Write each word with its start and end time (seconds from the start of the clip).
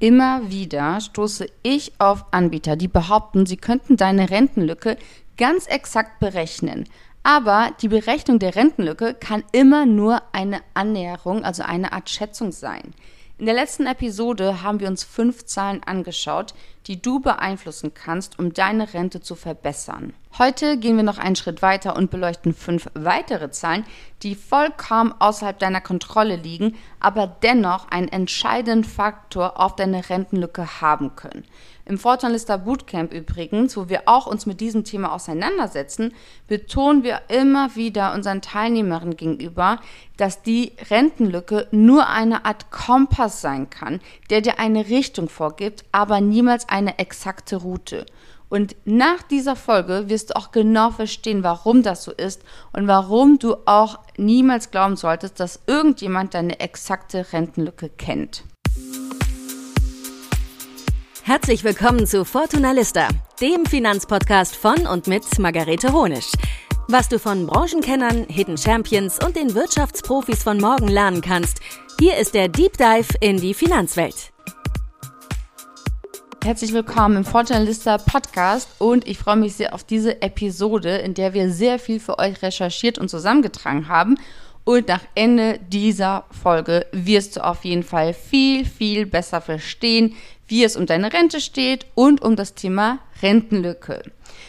Immer 0.00 0.50
wieder 0.50 0.98
stoße 0.98 1.46
ich 1.62 1.92
auf 1.98 2.24
Anbieter, 2.30 2.74
die 2.74 2.88
behaupten, 2.88 3.44
sie 3.44 3.58
könnten 3.58 3.98
deine 3.98 4.30
Rentenlücke 4.30 4.96
ganz 5.36 5.66
exakt 5.66 6.20
berechnen. 6.20 6.88
Aber 7.22 7.72
die 7.82 7.88
Berechnung 7.88 8.38
der 8.38 8.56
Rentenlücke 8.56 9.12
kann 9.12 9.44
immer 9.52 9.84
nur 9.84 10.22
eine 10.32 10.62
Annäherung, 10.72 11.44
also 11.44 11.64
eine 11.64 11.92
Art 11.92 12.08
Schätzung 12.08 12.50
sein. 12.50 12.94
In 13.40 13.46
der 13.46 13.54
letzten 13.54 13.86
Episode 13.86 14.62
haben 14.62 14.80
wir 14.80 14.88
uns 14.88 15.02
fünf 15.02 15.46
Zahlen 15.46 15.82
angeschaut, 15.82 16.52
die 16.86 17.00
du 17.00 17.20
beeinflussen 17.20 17.94
kannst, 17.94 18.38
um 18.38 18.52
deine 18.52 18.92
Rente 18.92 19.22
zu 19.22 19.34
verbessern. 19.34 20.12
Heute 20.36 20.76
gehen 20.76 20.96
wir 20.96 21.04
noch 21.04 21.16
einen 21.16 21.36
Schritt 21.36 21.62
weiter 21.62 21.96
und 21.96 22.10
beleuchten 22.10 22.52
fünf 22.52 22.90
weitere 22.92 23.50
Zahlen, 23.50 23.86
die 24.22 24.34
vollkommen 24.34 25.14
außerhalb 25.18 25.58
deiner 25.58 25.80
Kontrolle 25.80 26.36
liegen, 26.36 26.76
aber 27.00 27.26
dennoch 27.26 27.88
einen 27.88 28.08
entscheidenden 28.08 28.84
Faktor 28.84 29.58
auf 29.58 29.74
deine 29.74 30.10
Rentenlücke 30.10 30.82
haben 30.82 31.16
können. 31.16 31.46
Im 31.90 31.98
Fortunalista 31.98 32.56
Bootcamp 32.56 33.12
übrigens, 33.12 33.76
wo 33.76 33.88
wir 33.88 34.02
auch 34.06 34.28
uns 34.28 34.46
mit 34.46 34.60
diesem 34.60 34.84
Thema 34.84 35.10
auseinandersetzen, 35.12 36.14
betonen 36.46 37.02
wir 37.02 37.22
immer 37.26 37.74
wieder 37.74 38.14
unseren 38.14 38.42
Teilnehmerinnen 38.42 39.16
gegenüber, 39.16 39.80
dass 40.16 40.40
die 40.40 40.70
Rentenlücke 40.88 41.66
nur 41.72 42.06
eine 42.06 42.44
Art 42.44 42.70
Kompass 42.70 43.40
sein 43.40 43.70
kann, 43.70 43.98
der 44.30 44.40
dir 44.40 44.60
eine 44.60 44.86
Richtung 44.86 45.28
vorgibt, 45.28 45.84
aber 45.90 46.20
niemals 46.20 46.68
eine 46.68 47.00
exakte 47.00 47.56
Route. 47.56 48.06
Und 48.48 48.76
nach 48.84 49.22
dieser 49.22 49.56
Folge 49.56 50.08
wirst 50.08 50.30
du 50.30 50.36
auch 50.36 50.52
genau 50.52 50.92
verstehen, 50.92 51.42
warum 51.42 51.82
das 51.82 52.04
so 52.04 52.12
ist 52.12 52.44
und 52.72 52.86
warum 52.86 53.40
du 53.40 53.56
auch 53.66 53.98
niemals 54.16 54.70
glauben 54.70 54.94
solltest, 54.94 55.40
dass 55.40 55.58
irgendjemand 55.66 56.34
deine 56.34 56.60
exakte 56.60 57.32
Rentenlücke 57.32 57.88
kennt. 57.88 58.44
Herzlich 61.30 61.62
willkommen 61.62 62.08
zu 62.08 62.24
Fortuna 62.24 62.72
Lista, 62.72 63.06
dem 63.40 63.64
Finanzpodcast 63.64 64.56
von 64.56 64.88
und 64.88 65.06
mit 65.06 65.38
Margarete 65.38 65.92
Honisch. 65.92 66.32
Was 66.88 67.08
du 67.08 67.20
von 67.20 67.46
Branchenkennern, 67.46 68.26
Hidden 68.28 68.58
Champions 68.58 69.16
und 69.24 69.36
den 69.36 69.54
Wirtschaftsprofis 69.54 70.42
von 70.42 70.58
morgen 70.58 70.88
lernen 70.88 71.20
kannst, 71.20 71.60
hier 72.00 72.16
ist 72.16 72.34
der 72.34 72.48
Deep 72.48 72.76
Dive 72.76 73.14
in 73.20 73.36
die 73.36 73.54
Finanzwelt. 73.54 74.32
Herzlich 76.42 76.72
willkommen 76.72 77.18
im 77.18 77.24
Fortunalista 77.24 77.98
Podcast 77.98 78.68
und 78.80 79.06
ich 79.06 79.18
freue 79.18 79.36
mich 79.36 79.54
sehr 79.54 79.72
auf 79.72 79.84
diese 79.84 80.22
Episode, 80.22 80.96
in 80.96 81.14
der 81.14 81.32
wir 81.32 81.52
sehr 81.52 81.78
viel 81.78 82.00
für 82.00 82.18
euch 82.18 82.42
recherchiert 82.42 82.98
und 82.98 83.08
zusammengetragen 83.08 83.86
haben. 83.86 84.16
Und 84.64 84.88
nach 84.88 85.02
Ende 85.14 85.60
dieser 85.68 86.24
Folge 86.42 86.86
wirst 86.92 87.36
du 87.36 87.44
auf 87.44 87.64
jeden 87.64 87.82
Fall 87.82 88.14
viel, 88.14 88.64
viel 88.64 89.06
besser 89.06 89.40
verstehen, 89.40 90.16
wie 90.50 90.64
es 90.64 90.76
um 90.76 90.84
deine 90.84 91.12
Rente 91.12 91.40
steht 91.40 91.86
und 91.94 92.22
um 92.22 92.34
das 92.34 92.54
Thema 92.54 92.98
Rentenlücke. 93.22 94.02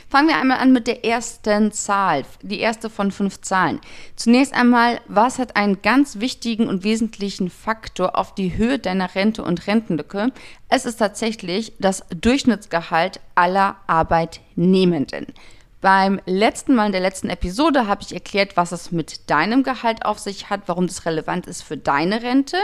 Fangen 0.10 0.30
wir 0.30 0.36
einmal 0.36 0.58
an 0.58 0.74
mit 0.74 0.88
der 0.88 1.06
ersten 1.06 1.72
Zahl, 1.72 2.24
die 2.42 2.60
erste 2.60 2.90
von 2.90 3.12
fünf 3.12 3.42
Zahlen. 3.42 3.80
Zunächst 4.16 4.54
einmal, 4.54 5.00
was 5.08 5.40
hat 5.40 5.56
einen 5.56 5.82
ganz 5.84 6.20
wichtigen 6.20 6.68
und 6.68 6.84
wesentlichen 6.84 7.50
Faktor 7.50 8.18
auf 8.18 8.36
die 8.36 8.58
Höhe 8.58 8.80
deiner 8.80 9.14
Rente 9.14 9.44
und 9.44 9.68
Rentenlücke? 9.68 10.32
Es 10.70 10.86
ist 10.86 10.98
tatsächlich 10.98 11.74
das 11.80 12.04
Durchschnittsgehalt 12.10 13.20
aller 13.36 13.78
Arbeitnehmenden. 13.88 15.28
Beim 15.82 16.20
letzten 16.26 16.76
Mal 16.76 16.88
in 16.88 16.92
der 16.92 17.02
letzten 17.02 17.30
Episode 17.30 17.88
habe 17.88 18.04
ich 18.04 18.14
erklärt, 18.14 18.58
was 18.58 18.72
es 18.72 18.92
mit 18.92 19.30
deinem 19.30 19.64
Gehalt 19.64 20.06
auf 20.06 20.20
sich 20.20 20.50
hat, 20.50 20.62
warum 20.68 20.88
das 20.88 21.06
relevant 21.06 21.48
ist 21.48 21.64
für 21.64 21.78
deine 21.78 22.22
Rente. 22.22 22.58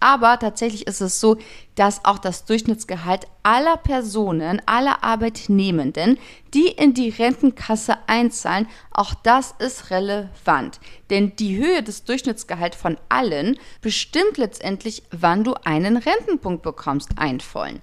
Aber 0.00 0.38
tatsächlich 0.38 0.86
ist 0.86 1.00
es 1.00 1.20
so, 1.20 1.36
dass 1.74 2.04
auch 2.04 2.18
das 2.18 2.44
Durchschnittsgehalt 2.44 3.26
aller 3.42 3.76
Personen, 3.76 4.60
aller 4.66 5.02
Arbeitnehmenden, 5.02 6.18
die 6.54 6.68
in 6.68 6.94
die 6.94 7.10
Rentenkasse 7.10 7.96
einzahlen, 8.06 8.68
auch 8.90 9.14
das 9.14 9.54
ist 9.58 9.90
relevant. 9.90 10.80
Denn 11.10 11.34
die 11.36 11.56
Höhe 11.56 11.82
des 11.82 12.04
Durchschnittsgehalts 12.04 12.76
von 12.76 12.98
allen 13.08 13.58
bestimmt 13.80 14.36
letztendlich, 14.36 15.02
wann 15.10 15.44
du 15.44 15.54
einen 15.64 15.96
Rentenpunkt 15.96 16.62
bekommst, 16.62 17.10
einvollen. 17.16 17.80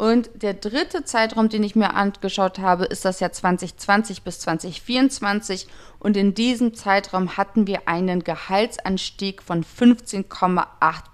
Und 0.00 0.30
der 0.34 0.54
dritte 0.54 1.04
Zeitraum, 1.04 1.50
den 1.50 1.62
ich 1.62 1.76
mir 1.76 1.92
angeschaut 1.92 2.58
habe, 2.58 2.86
ist 2.86 3.04
das 3.04 3.20
Jahr 3.20 3.32
2020 3.32 4.22
bis 4.22 4.40
2024. 4.40 5.66
Und 5.98 6.16
in 6.16 6.32
diesem 6.32 6.72
Zeitraum 6.72 7.36
hatten 7.36 7.66
wir 7.66 7.86
einen 7.86 8.24
Gehaltsanstieg 8.24 9.42
von 9.42 9.62
15,8 9.62 10.64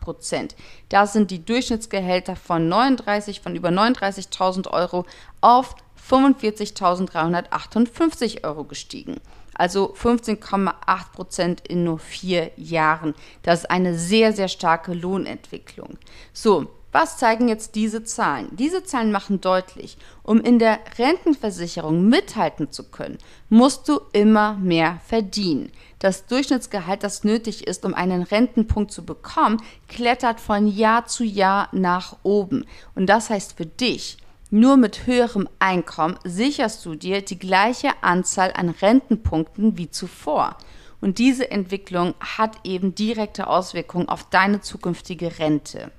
Prozent. 0.01 0.55
Da 0.89 1.09
sind 1.09 1.33
die 1.33 1.45
Durchschnittsgehälter 1.45 2.37
von 2.37 2.69
39, 2.69 3.41
von 3.41 3.57
über 3.57 3.71
39.000 3.71 4.71
Euro 4.71 5.05
auf 5.41 5.75
45.358 6.09 8.45
Euro 8.45 8.65
gestiegen. 8.65 9.17
Also 9.55 9.95
15,8 9.95 10.75
Prozent 11.13 11.67
in 11.67 11.85
nur 11.85 11.99
vier 11.99 12.51
Jahren. 12.57 13.15
Das 13.43 13.61
ist 13.61 13.71
eine 13.71 13.99
sehr, 13.99 14.33
sehr 14.33 14.49
starke 14.49 14.93
Lohnentwicklung. 14.93 15.99
So, 16.33 16.67
was 16.93 17.19
zeigen 17.19 17.49
jetzt 17.49 17.75
diese 17.75 18.05
Zahlen? 18.05 18.49
Diese 18.53 18.83
Zahlen 18.83 19.13
machen 19.13 19.43
deutlich, 19.43 19.99
um 20.23 20.41
in 20.41 20.59
der 20.59 20.79
Rentenversicherung 20.99 22.09
mithalten 22.09 22.73
zu 22.73 22.85
können, 22.85 23.19
musst 23.51 23.87
du 23.89 24.01
immer 24.13 24.55
mehr 24.55 25.01
verdienen. 25.07 25.71
Das 25.99 26.27
Durchschnittsgehalt, 26.27 27.03
das 27.03 27.23
nötig 27.23 27.67
ist, 27.67 27.85
um 27.85 27.93
einen 27.93 28.23
Rentenpunkt 28.23 28.93
zu 28.93 29.05
bekommen, 29.05 29.63
klettert 29.89 30.41
von 30.41 30.67
Jahr 30.67 31.07
zu 31.07 31.23
Jahr 31.23 31.69
nach 31.73 32.17
oben. 32.23 32.65
Und 32.95 33.07
das 33.07 33.29
heißt 33.29 33.59
für 33.59 33.67
dich, 33.67 34.17
nur 34.51 34.77
mit 34.77 35.07
höherem 35.07 35.49
Einkommen 35.59 36.19
sicherst 36.25 36.85
du 36.87 36.95
dir 36.95 37.23
die 37.23 37.39
gleiche 37.39 37.91
Anzahl 38.03 38.53
an 38.55 38.71
Rentenpunkten 38.71 39.77
wie 39.77 39.91
zuvor. 39.91 40.57
Und 41.01 41.19
diese 41.19 41.51
Entwicklung 41.51 42.15
hat 42.21 42.59
eben 42.65 42.95
direkte 42.95 43.49
Auswirkungen 43.49 44.09
auf 44.09 44.31
deine 44.31 44.61
zukünftige 44.61 45.39
Rente. 45.39 45.91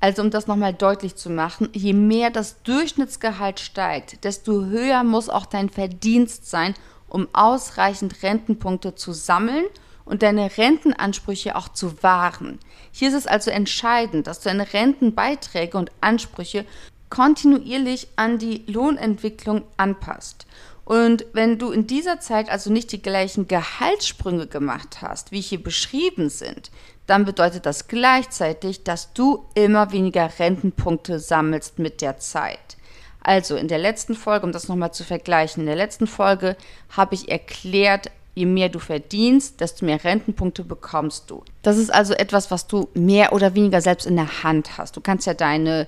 Also 0.00 0.22
um 0.22 0.30
das 0.30 0.48
nochmal 0.48 0.74
deutlich 0.74 1.14
zu 1.14 1.30
machen, 1.30 1.68
je 1.72 1.92
mehr 1.92 2.30
das 2.30 2.62
Durchschnittsgehalt 2.64 3.60
steigt, 3.60 4.24
desto 4.24 4.64
höher 4.64 5.04
muss 5.04 5.28
auch 5.28 5.46
dein 5.46 5.68
Verdienst 5.68 6.50
sein, 6.50 6.74
um 7.08 7.28
ausreichend 7.32 8.22
Rentenpunkte 8.22 8.94
zu 8.96 9.12
sammeln 9.12 9.64
und 10.04 10.22
deine 10.22 10.56
Rentenansprüche 10.56 11.54
auch 11.54 11.68
zu 11.68 12.02
wahren. 12.02 12.58
Hier 12.90 13.08
ist 13.08 13.14
es 13.14 13.26
also 13.28 13.50
entscheidend, 13.50 14.26
dass 14.26 14.40
du 14.40 14.48
deine 14.48 14.72
Rentenbeiträge 14.72 15.78
und 15.78 15.92
Ansprüche 16.00 16.64
kontinuierlich 17.12 18.08
an 18.16 18.38
die 18.38 18.64
Lohnentwicklung 18.66 19.64
anpasst. 19.76 20.46
Und 20.86 21.26
wenn 21.34 21.58
du 21.58 21.70
in 21.70 21.86
dieser 21.86 22.20
Zeit 22.20 22.48
also 22.48 22.72
nicht 22.72 22.90
die 22.90 23.02
gleichen 23.02 23.48
Gehaltssprünge 23.48 24.46
gemacht 24.46 25.02
hast, 25.02 25.30
wie 25.30 25.42
hier 25.42 25.62
beschrieben 25.62 26.30
sind, 26.30 26.70
dann 27.06 27.26
bedeutet 27.26 27.66
das 27.66 27.86
gleichzeitig, 27.86 28.82
dass 28.82 29.12
du 29.12 29.44
immer 29.54 29.92
weniger 29.92 30.30
Rentenpunkte 30.38 31.18
sammelst 31.18 31.78
mit 31.78 32.00
der 32.00 32.16
Zeit. 32.16 32.78
Also 33.20 33.56
in 33.56 33.68
der 33.68 33.78
letzten 33.78 34.14
Folge, 34.14 34.46
um 34.46 34.52
das 34.52 34.68
nochmal 34.68 34.94
zu 34.94 35.04
vergleichen, 35.04 35.60
in 35.60 35.66
der 35.66 35.76
letzten 35.76 36.06
Folge 36.06 36.56
habe 36.96 37.14
ich 37.14 37.28
erklärt, 37.28 38.10
je 38.34 38.46
mehr 38.46 38.70
du 38.70 38.78
verdienst, 38.78 39.60
desto 39.60 39.84
mehr 39.84 40.02
Rentenpunkte 40.02 40.64
bekommst 40.64 41.30
du. 41.30 41.44
Das 41.60 41.76
ist 41.76 41.92
also 41.92 42.14
etwas, 42.14 42.50
was 42.50 42.68
du 42.68 42.88
mehr 42.94 43.34
oder 43.34 43.54
weniger 43.54 43.82
selbst 43.82 44.06
in 44.06 44.16
der 44.16 44.42
Hand 44.42 44.78
hast. 44.78 44.96
Du 44.96 45.02
kannst 45.02 45.26
ja 45.26 45.34
deine 45.34 45.86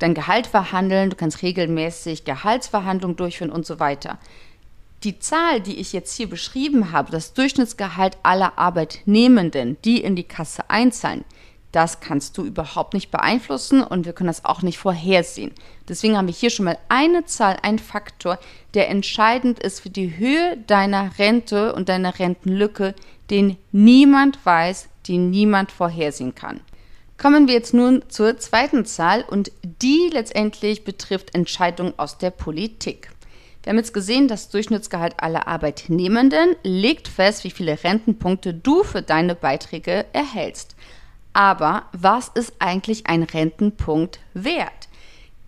dein 0.00 0.14
Gehalt 0.14 0.48
verhandeln, 0.48 1.10
du 1.10 1.16
kannst 1.16 1.42
regelmäßig 1.42 2.24
Gehaltsverhandlungen 2.24 3.16
durchführen 3.16 3.52
und 3.52 3.64
so 3.64 3.78
weiter. 3.78 4.18
Die 5.04 5.18
Zahl, 5.18 5.60
die 5.60 5.78
ich 5.78 5.92
jetzt 5.92 6.14
hier 6.16 6.28
beschrieben 6.28 6.92
habe, 6.92 7.10
das 7.10 7.32
Durchschnittsgehalt 7.32 8.18
aller 8.22 8.58
Arbeitnehmenden, 8.58 9.78
die 9.84 10.02
in 10.02 10.16
die 10.16 10.24
Kasse 10.24 10.68
einzahlen, 10.68 11.24
das 11.72 12.00
kannst 12.00 12.36
du 12.36 12.44
überhaupt 12.44 12.94
nicht 12.94 13.10
beeinflussen 13.12 13.82
und 13.82 14.04
wir 14.04 14.12
können 14.12 14.26
das 14.26 14.44
auch 14.44 14.62
nicht 14.62 14.78
vorhersehen. 14.78 15.52
Deswegen 15.88 16.16
haben 16.16 16.26
wir 16.26 16.34
hier 16.34 16.50
schon 16.50 16.64
mal 16.64 16.78
eine 16.88 17.24
Zahl, 17.26 17.56
ein 17.62 17.78
Faktor, 17.78 18.38
der 18.74 18.88
entscheidend 18.88 19.60
ist 19.60 19.80
für 19.80 19.90
die 19.90 20.16
Höhe 20.18 20.56
deiner 20.66 21.16
Rente 21.18 21.72
und 21.72 21.88
deiner 21.88 22.18
Rentenlücke, 22.18 22.94
den 23.30 23.56
niemand 23.70 24.44
weiß, 24.44 24.88
den 25.06 25.30
niemand 25.30 25.70
vorhersehen 25.70 26.34
kann. 26.34 26.60
Kommen 27.20 27.48
wir 27.48 27.54
jetzt 27.54 27.74
nun 27.74 28.02
zur 28.08 28.38
zweiten 28.38 28.86
Zahl 28.86 29.20
und 29.28 29.52
die 29.62 30.08
letztendlich 30.10 30.84
betrifft 30.84 31.34
Entscheidungen 31.34 31.92
aus 31.98 32.16
der 32.16 32.30
Politik. 32.30 33.10
Wir 33.62 33.70
haben 33.70 33.76
jetzt 33.76 33.92
gesehen, 33.92 34.26
das 34.26 34.48
Durchschnittsgehalt 34.48 35.16
aller 35.18 35.46
Arbeitnehmenden 35.46 36.56
legt 36.62 37.08
fest, 37.08 37.44
wie 37.44 37.50
viele 37.50 37.84
Rentenpunkte 37.84 38.54
du 38.54 38.84
für 38.84 39.02
deine 39.02 39.34
Beiträge 39.34 40.06
erhältst. 40.14 40.76
Aber 41.34 41.82
was 41.92 42.28
ist 42.28 42.54
eigentlich 42.58 43.06
ein 43.06 43.24
Rentenpunkt 43.24 44.18
wert? 44.32 44.88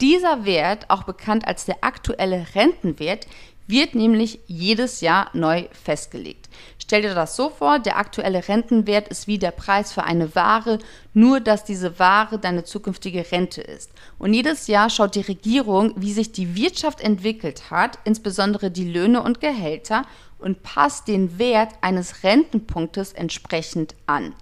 Dieser 0.02 0.44
Wert, 0.44 0.90
auch 0.90 1.04
bekannt 1.04 1.46
als 1.46 1.64
der 1.64 1.76
aktuelle 1.80 2.48
Rentenwert, 2.54 3.26
wird 3.66 3.94
nämlich 3.94 4.40
jedes 4.46 5.00
Jahr 5.00 5.30
neu 5.32 5.64
festgelegt. 5.72 6.41
Stell 6.78 7.02
dir 7.02 7.14
das 7.14 7.36
so 7.36 7.48
vor, 7.48 7.78
der 7.78 7.96
aktuelle 7.96 8.48
Rentenwert 8.48 9.08
ist 9.08 9.26
wie 9.26 9.38
der 9.38 9.50
Preis 9.50 9.92
für 9.92 10.04
eine 10.04 10.34
Ware, 10.34 10.78
nur 11.14 11.40
dass 11.40 11.64
diese 11.64 11.98
Ware 11.98 12.38
deine 12.38 12.64
zukünftige 12.64 13.24
Rente 13.30 13.60
ist. 13.60 13.90
Und 14.18 14.34
jedes 14.34 14.66
Jahr 14.66 14.90
schaut 14.90 15.14
die 15.14 15.20
Regierung, 15.20 15.94
wie 15.96 16.12
sich 16.12 16.32
die 16.32 16.56
Wirtschaft 16.56 17.00
entwickelt 17.00 17.70
hat, 17.70 17.98
insbesondere 18.04 18.70
die 18.70 18.90
Löhne 18.90 19.22
und 19.22 19.40
Gehälter, 19.40 20.04
und 20.38 20.62
passt 20.62 21.08
den 21.08 21.38
Wert 21.38 21.72
eines 21.80 22.24
Rentenpunktes 22.24 23.12
entsprechend 23.12 23.94
an. 24.06 24.34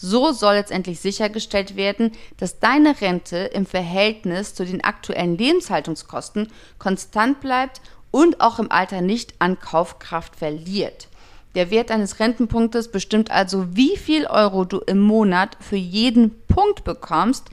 So 0.00 0.30
soll 0.30 0.54
letztendlich 0.54 1.00
sichergestellt 1.00 1.74
werden, 1.74 2.12
dass 2.36 2.60
deine 2.60 3.00
Rente 3.00 3.38
im 3.38 3.66
Verhältnis 3.66 4.54
zu 4.54 4.64
den 4.64 4.84
aktuellen 4.84 5.36
Lebenshaltungskosten 5.36 6.52
konstant 6.78 7.40
bleibt 7.40 7.80
und 8.12 8.40
auch 8.40 8.60
im 8.60 8.70
Alter 8.70 9.00
nicht 9.00 9.34
an 9.40 9.58
Kaufkraft 9.58 10.36
verliert. 10.36 11.08
Der 11.54 11.70
Wert 11.70 11.90
eines 11.90 12.20
Rentenpunktes 12.20 12.90
bestimmt 12.90 13.30
also, 13.30 13.74
wie 13.74 13.96
viel 13.96 14.26
Euro 14.26 14.64
du 14.64 14.78
im 14.78 15.00
Monat 15.00 15.56
für 15.60 15.76
jeden 15.76 16.32
Punkt 16.46 16.84
bekommst, 16.84 17.46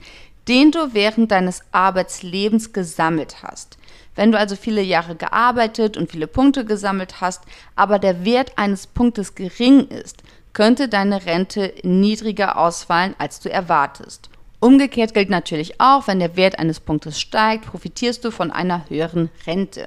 den 0.48 0.70
du 0.70 0.94
während 0.94 1.30
deines 1.30 1.62
Arbeitslebens 1.72 2.72
gesammelt 2.72 3.42
hast. 3.42 3.78
Wenn 4.14 4.32
du 4.32 4.38
also 4.38 4.56
viele 4.56 4.82
Jahre 4.82 5.16
gearbeitet 5.16 5.96
und 5.96 6.10
viele 6.10 6.26
Punkte 6.26 6.64
gesammelt 6.64 7.20
hast, 7.20 7.42
aber 7.74 7.98
der 7.98 8.24
Wert 8.24 8.52
eines 8.56 8.86
Punktes 8.86 9.34
gering 9.34 9.88
ist, 9.88 10.22
könnte 10.52 10.88
deine 10.88 11.26
Rente 11.26 11.74
niedriger 11.82 12.58
ausfallen, 12.58 13.14
als 13.18 13.40
du 13.40 13.50
erwartest. 13.50 14.30
Umgekehrt 14.58 15.12
gilt 15.12 15.28
natürlich 15.28 15.80
auch, 15.80 16.06
wenn 16.06 16.18
der 16.18 16.36
Wert 16.36 16.58
eines 16.58 16.80
Punktes 16.80 17.20
steigt, 17.20 17.66
profitierst 17.66 18.24
du 18.24 18.30
von 18.30 18.50
einer 18.50 18.88
höheren 18.88 19.28
Rente. 19.46 19.86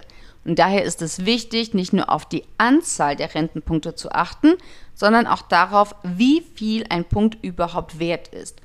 Und 0.49 0.57
daher 0.57 0.83
ist 0.83 1.03
es 1.03 1.27
wichtig, 1.27 1.75
nicht 1.75 1.93
nur 1.93 2.09
auf 2.09 2.25
die 2.25 2.43
Anzahl 2.57 3.15
der 3.15 3.35
Rentenpunkte 3.35 3.93
zu 3.93 4.11
achten, 4.11 4.55
sondern 4.95 5.27
auch 5.27 5.43
darauf, 5.43 5.93
wie 6.01 6.41
viel 6.41 6.87
ein 6.89 7.05
Punkt 7.05 7.37
überhaupt 7.43 7.99
wert 7.99 8.29
ist. 8.29 8.59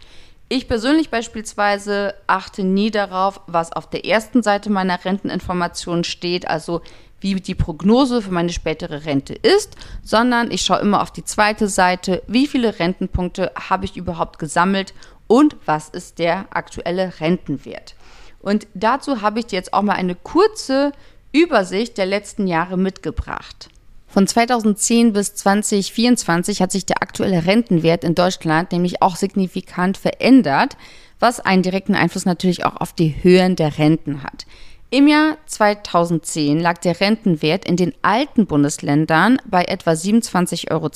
Ich 0.49 0.67
persönlich 0.67 1.11
beispielsweise 1.11 2.15
achte 2.27 2.65
nie 2.65 2.91
darauf, 2.91 3.43
was 3.49 3.71
auf 3.71 3.91
der 3.91 4.07
ersten 4.07 4.43
Seite 4.43 4.71
meiner 4.71 5.05
Renteninformation 5.05 6.05
steht, 6.05 6.49
also 6.49 6.81
wie 7.21 7.35
die 7.35 7.55
Prognose 7.55 8.23
für 8.23 8.33
meine 8.33 8.55
spätere 8.55 9.05
Rente 9.05 9.35
ist, 9.35 9.77
sondern 10.03 10.51
ich 10.51 10.63
schaue 10.63 10.81
immer 10.81 11.03
auf 11.03 11.11
die 11.11 11.25
zweite 11.25 11.69
Seite, 11.69 12.23
wie 12.27 12.47
viele 12.47 12.79
Rentenpunkte 12.79 13.53
habe 13.69 13.85
ich 13.85 13.99
überhaupt 13.99 14.39
gesammelt 14.39 14.95
und 15.27 15.55
was 15.67 15.91
ist 15.91 16.19
der 16.19 16.47
aktuelle 16.49 17.21
Rentenwert. 17.21 17.95
Und 18.41 18.67
dazu 18.73 19.21
habe 19.21 19.41
ich 19.41 19.47
dir 19.47 19.57
jetzt 19.57 19.75
auch 19.75 19.83
mal 19.83 19.97
eine 19.97 20.15
kurze 20.15 20.93
Übersicht 21.35 21.99
der 21.99 22.07
letzten 22.07 22.47
Jahre 22.47 22.79
mitgebracht. 22.79 23.69
Von 24.07 24.29
2010 24.29 25.13
bis 25.13 25.35
2024 25.35 26.63
hat 26.63 26.71
sich 26.71 26.87
der 26.87 27.03
aktuelle 27.03 27.45
Rentenwert 27.45 28.05
in 28.05 28.15
Deutschland 28.15 28.71
nämlich 28.71 29.03
auch 29.03 29.17
signifikant 29.17 29.99
verändert, 29.99 30.77
was 31.19 31.41
einen 31.41 31.65
direkten 31.65 31.97
Einfluss 31.97 32.25
natürlich 32.25 32.65
auch 32.65 32.77
auf 32.77 32.93
die 32.93 33.17
Höhen 33.23 33.57
der 33.57 33.79
Renten 33.79 34.23
hat. 34.23 34.47
Im 34.91 35.09
Jahr 35.09 35.37
2010 35.47 36.61
lag 36.61 36.79
der 36.79 37.01
Rentenwert 37.01 37.65
in 37.65 37.77
den 37.77 37.95
alten 38.03 38.47
Bundesländern 38.47 39.39
bei 39.45 39.65
etwa 39.65 39.91
27,20 39.91 40.71
Euro 40.71 40.89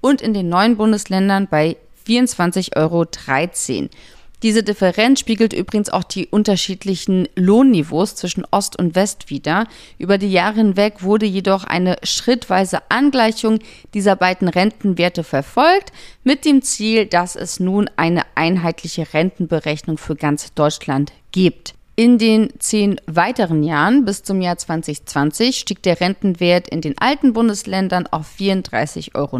und 0.00 0.22
in 0.22 0.34
den 0.34 0.48
neuen 0.48 0.76
Bundesländern 0.76 1.46
bei 1.48 1.76
24,13 2.04 2.76
Euro. 2.76 3.06
Diese 4.42 4.62
Differenz 4.62 5.20
spiegelt 5.20 5.52
übrigens 5.52 5.90
auch 5.90 6.04
die 6.04 6.26
unterschiedlichen 6.26 7.28
Lohnniveaus 7.36 8.16
zwischen 8.16 8.46
Ost 8.50 8.78
und 8.78 8.94
West 8.94 9.28
wider. 9.28 9.66
Über 9.98 10.16
die 10.16 10.32
Jahre 10.32 10.56
hinweg 10.56 11.02
wurde 11.02 11.26
jedoch 11.26 11.64
eine 11.64 11.96
schrittweise 12.02 12.78
Angleichung 12.88 13.58
dieser 13.92 14.16
beiden 14.16 14.48
Rentenwerte 14.48 15.24
verfolgt, 15.24 15.92
mit 16.24 16.46
dem 16.46 16.62
Ziel, 16.62 17.04
dass 17.04 17.36
es 17.36 17.60
nun 17.60 17.90
eine 17.96 18.22
einheitliche 18.34 19.12
Rentenberechnung 19.12 19.98
für 19.98 20.16
ganz 20.16 20.54
Deutschland 20.54 21.12
gibt. 21.32 21.74
In 21.96 22.16
den 22.16 22.48
zehn 22.60 22.98
weiteren 23.06 23.62
Jahren 23.62 24.06
bis 24.06 24.22
zum 24.22 24.40
Jahr 24.40 24.56
2020 24.56 25.58
stieg 25.58 25.82
der 25.82 26.00
Rentenwert 26.00 26.66
in 26.66 26.80
den 26.80 26.96
alten 26.96 27.34
Bundesländern 27.34 28.06
auf 28.06 28.26
34,19 28.38 29.14
Euro 29.14 29.36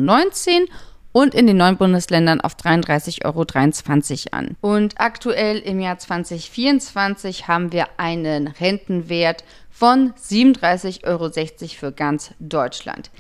und 1.13 1.35
in 1.35 1.47
den 1.47 1.57
neuen 1.57 1.77
Bundesländern 1.77 2.41
auf 2.41 2.55
33,23 2.55 3.25
Euro 3.25 4.37
an. 4.37 4.57
Und 4.61 5.01
aktuell 5.01 5.59
im 5.59 5.81
Jahr 5.81 5.99
2024 5.99 7.49
haben 7.49 7.73
wir 7.73 7.87
einen 7.97 8.49
Rentenwert 8.49 9.45
von 9.71 10.13
37,60 10.13 11.05
Euro 11.07 11.31
für 11.69 11.93
ganz 11.93 12.33
Deutschland. 12.39 13.11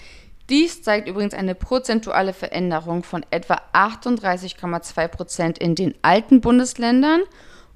Dies 0.48 0.82
zeigt 0.82 1.08
übrigens 1.08 1.32
eine 1.32 1.54
prozentuale 1.54 2.32
Veränderung 2.32 3.04
von 3.04 3.24
etwa 3.30 3.60
38,2 3.72 5.08
Prozent 5.08 5.58
in 5.58 5.76
den 5.76 5.94
alten 6.02 6.40
Bundesländern 6.40 7.22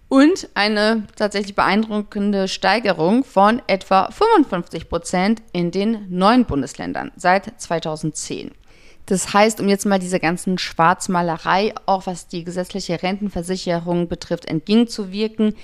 und 0.08 0.49
eine 0.55 1.05
tatsächlich 1.16 1.55
beeindruckende 1.55 2.49
Steigerung 2.49 3.25
von 3.25 3.62
etwa 3.69 4.11
55 4.11 4.88
Prozent 4.88 5.42
in 5.52 5.71
den 5.71 6.06
neuen 6.11 6.44
Bundesländern 6.44 7.12
seit 7.16 7.61
2010. 7.61 8.50
Das 9.06 9.34
heißt, 9.34 9.61
um 9.61 9.68
jetzt 9.68 9.84
mal 9.84 9.99
dieser 9.99 10.18
ganzen 10.18 10.56
Schwarzmalerei, 10.56 11.75
auch 11.87 12.06
was 12.06 12.26
die 12.26 12.44
gesetzliche 12.44 13.02
Rentenversicherung 13.02 14.08
betrifft, 14.08 14.46
entgegenzuwirken, 14.46 15.54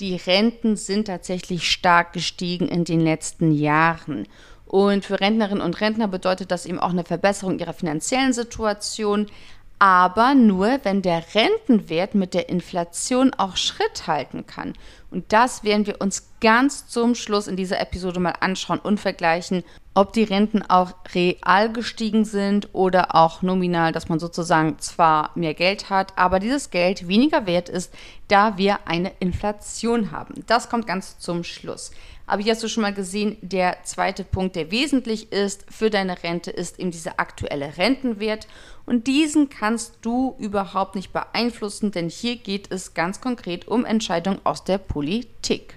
die 0.00 0.16
Renten 0.16 0.76
sind 0.76 1.06
tatsächlich 1.06 1.70
stark 1.70 2.12
gestiegen 2.12 2.68
in 2.68 2.84
den 2.84 3.00
letzten 3.00 3.52
Jahren. 3.52 4.26
Und 4.66 5.04
für 5.04 5.20
Rentnerinnen 5.20 5.62
und 5.62 5.80
Rentner 5.80 6.08
bedeutet 6.08 6.50
das 6.50 6.64
eben 6.64 6.78
auch 6.78 6.90
eine 6.90 7.04
Verbesserung 7.04 7.58
ihrer 7.58 7.72
finanziellen 7.72 8.32
Situation, 8.32 9.26
aber 9.80 10.34
nur, 10.34 10.78
wenn 10.82 11.00
der 11.00 11.24
Rentenwert 11.34 12.14
mit 12.14 12.34
der 12.34 12.50
Inflation 12.50 13.32
auch 13.38 13.56
Schritt 13.56 14.06
halten 14.06 14.46
kann. 14.46 14.74
Und 15.10 15.32
das 15.32 15.64
werden 15.64 15.86
wir 15.86 16.02
uns 16.02 16.28
ganz 16.42 16.86
zum 16.86 17.14
Schluss 17.14 17.48
in 17.48 17.56
dieser 17.56 17.80
Episode 17.80 18.20
mal 18.20 18.34
anschauen 18.40 18.78
und 18.78 19.00
vergleichen, 19.00 19.64
ob 19.94 20.12
die 20.12 20.22
Renten 20.22 20.62
auch 20.62 20.92
real 21.14 21.72
gestiegen 21.72 22.26
sind 22.26 22.68
oder 22.74 23.14
auch 23.14 23.40
nominal, 23.40 23.92
dass 23.92 24.10
man 24.10 24.20
sozusagen 24.20 24.78
zwar 24.78 25.30
mehr 25.34 25.54
Geld 25.54 25.88
hat, 25.88 26.12
aber 26.16 26.40
dieses 26.40 26.68
Geld 26.70 27.08
weniger 27.08 27.46
wert 27.46 27.70
ist, 27.70 27.92
da 28.28 28.58
wir 28.58 28.80
eine 28.86 29.12
Inflation 29.18 30.12
haben. 30.12 30.44
Das 30.46 30.68
kommt 30.68 30.86
ganz 30.86 31.18
zum 31.18 31.42
Schluss. 31.42 31.90
Aber 32.30 32.44
hier 32.44 32.52
hast 32.52 32.62
du 32.62 32.68
schon 32.68 32.82
mal 32.82 32.94
gesehen, 32.94 33.38
der 33.40 33.78
zweite 33.82 34.22
Punkt, 34.22 34.54
der 34.54 34.70
wesentlich 34.70 35.32
ist 35.32 35.66
für 35.68 35.90
deine 35.90 36.22
Rente, 36.22 36.52
ist 36.52 36.78
eben 36.78 36.92
dieser 36.92 37.18
aktuelle 37.18 37.76
Rentenwert. 37.76 38.46
Und 38.86 39.08
diesen 39.08 39.48
kannst 39.48 39.98
du 40.02 40.36
überhaupt 40.38 40.94
nicht 40.94 41.12
beeinflussen, 41.12 41.90
denn 41.90 42.08
hier 42.08 42.36
geht 42.36 42.70
es 42.70 42.94
ganz 42.94 43.20
konkret 43.20 43.66
um 43.66 43.84
Entscheidungen 43.84 44.38
aus 44.44 44.62
der 44.62 44.78
Politik. 44.78 45.74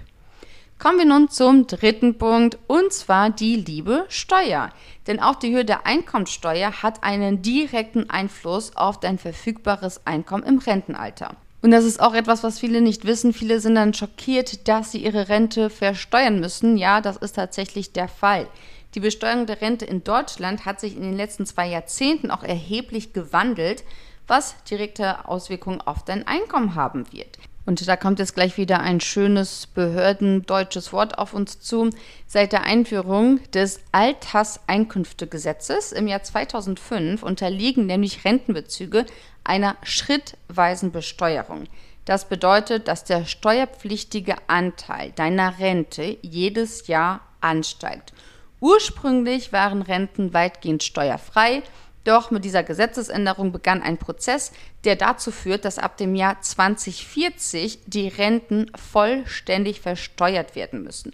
Kommen 0.78 0.98
wir 0.98 1.06
nun 1.06 1.28
zum 1.28 1.66
dritten 1.66 2.18
Punkt, 2.18 2.56
und 2.68 2.92
zwar 2.92 3.30
die 3.30 3.56
liebe 3.56 4.04
Steuer. 4.08 4.70
Denn 5.08 5.18
auch 5.18 5.34
die 5.34 5.52
Höhe 5.52 5.64
der 5.64 5.86
Einkommensteuer 5.86 6.84
hat 6.84 7.02
einen 7.02 7.42
direkten 7.42 8.10
Einfluss 8.10 8.76
auf 8.76 9.00
dein 9.00 9.18
verfügbares 9.18 10.06
Einkommen 10.06 10.44
im 10.44 10.58
Rentenalter. 10.58 11.36
Und 11.64 11.70
das 11.70 11.86
ist 11.86 11.98
auch 11.98 12.12
etwas, 12.12 12.42
was 12.42 12.58
viele 12.58 12.82
nicht 12.82 13.06
wissen. 13.06 13.32
Viele 13.32 13.58
sind 13.58 13.76
dann 13.76 13.94
schockiert, 13.94 14.68
dass 14.68 14.92
sie 14.92 15.02
ihre 15.02 15.30
Rente 15.30 15.70
versteuern 15.70 16.38
müssen. 16.38 16.76
Ja, 16.76 17.00
das 17.00 17.16
ist 17.16 17.36
tatsächlich 17.36 17.94
der 17.94 18.06
Fall. 18.06 18.48
Die 18.94 19.00
Besteuerung 19.00 19.46
der 19.46 19.62
Rente 19.62 19.86
in 19.86 20.04
Deutschland 20.04 20.66
hat 20.66 20.78
sich 20.78 20.94
in 20.94 21.00
den 21.00 21.16
letzten 21.16 21.46
zwei 21.46 21.66
Jahrzehnten 21.66 22.30
auch 22.30 22.42
erheblich 22.42 23.14
gewandelt, 23.14 23.82
was 24.26 24.62
direkte 24.64 25.26
Auswirkungen 25.26 25.80
auf 25.80 26.04
dein 26.04 26.26
Einkommen 26.26 26.74
haben 26.74 27.10
wird. 27.10 27.38
Und 27.66 27.86
da 27.88 27.96
kommt 27.96 28.18
jetzt 28.18 28.34
gleich 28.34 28.58
wieder 28.58 28.80
ein 28.80 29.00
schönes 29.00 29.66
behördendeutsches 29.68 30.92
Wort 30.92 31.18
auf 31.18 31.32
uns 31.32 31.60
zu. 31.60 31.88
Seit 32.26 32.52
der 32.52 32.64
Einführung 32.64 33.40
des 33.52 33.80
Alterseinkünftegesetzes 33.92 35.92
im 35.92 36.06
Jahr 36.06 36.22
2005 36.22 37.22
unterliegen 37.22 37.86
nämlich 37.86 38.24
Rentenbezüge 38.24 39.06
einer 39.44 39.76
schrittweisen 39.82 40.92
Besteuerung. 40.92 41.64
Das 42.04 42.28
bedeutet, 42.28 42.86
dass 42.86 43.04
der 43.04 43.24
steuerpflichtige 43.24 44.36
Anteil 44.46 45.12
deiner 45.12 45.58
Rente 45.58 46.18
jedes 46.20 46.86
Jahr 46.86 47.20
ansteigt. 47.40 48.12
Ursprünglich 48.60 49.52
waren 49.52 49.82
Renten 49.82 50.34
weitgehend 50.34 50.82
steuerfrei, 50.82 51.62
doch 52.04 52.30
mit 52.30 52.44
dieser 52.44 52.62
Gesetzesänderung 52.62 53.50
begann 53.50 53.82
ein 53.82 53.98
Prozess, 53.98 54.52
der 54.84 54.96
dazu 54.96 55.30
führt, 55.30 55.64
dass 55.64 55.78
ab 55.78 55.96
dem 55.96 56.14
Jahr 56.14 56.40
2040 56.40 57.80
die 57.86 58.08
Renten 58.08 58.70
vollständig 58.76 59.80
versteuert 59.80 60.54
werden 60.54 60.82
müssen. 60.82 61.12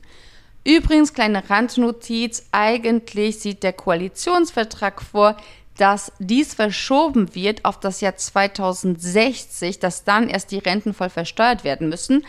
Übrigens, 0.64 1.14
kleine 1.14 1.48
Randnotiz, 1.48 2.46
eigentlich 2.52 3.38
sieht 3.38 3.62
der 3.62 3.72
Koalitionsvertrag 3.72 5.00
vor, 5.00 5.36
dass 5.76 6.12
dies 6.18 6.52
verschoben 6.52 7.34
wird 7.34 7.64
auf 7.64 7.80
das 7.80 8.02
Jahr 8.02 8.16
2060, 8.16 9.78
dass 9.78 10.04
dann 10.04 10.28
erst 10.28 10.50
die 10.50 10.58
Renten 10.58 10.92
voll 10.92 11.08
versteuert 11.08 11.64
werden 11.64 11.88
müssen. 11.88 12.26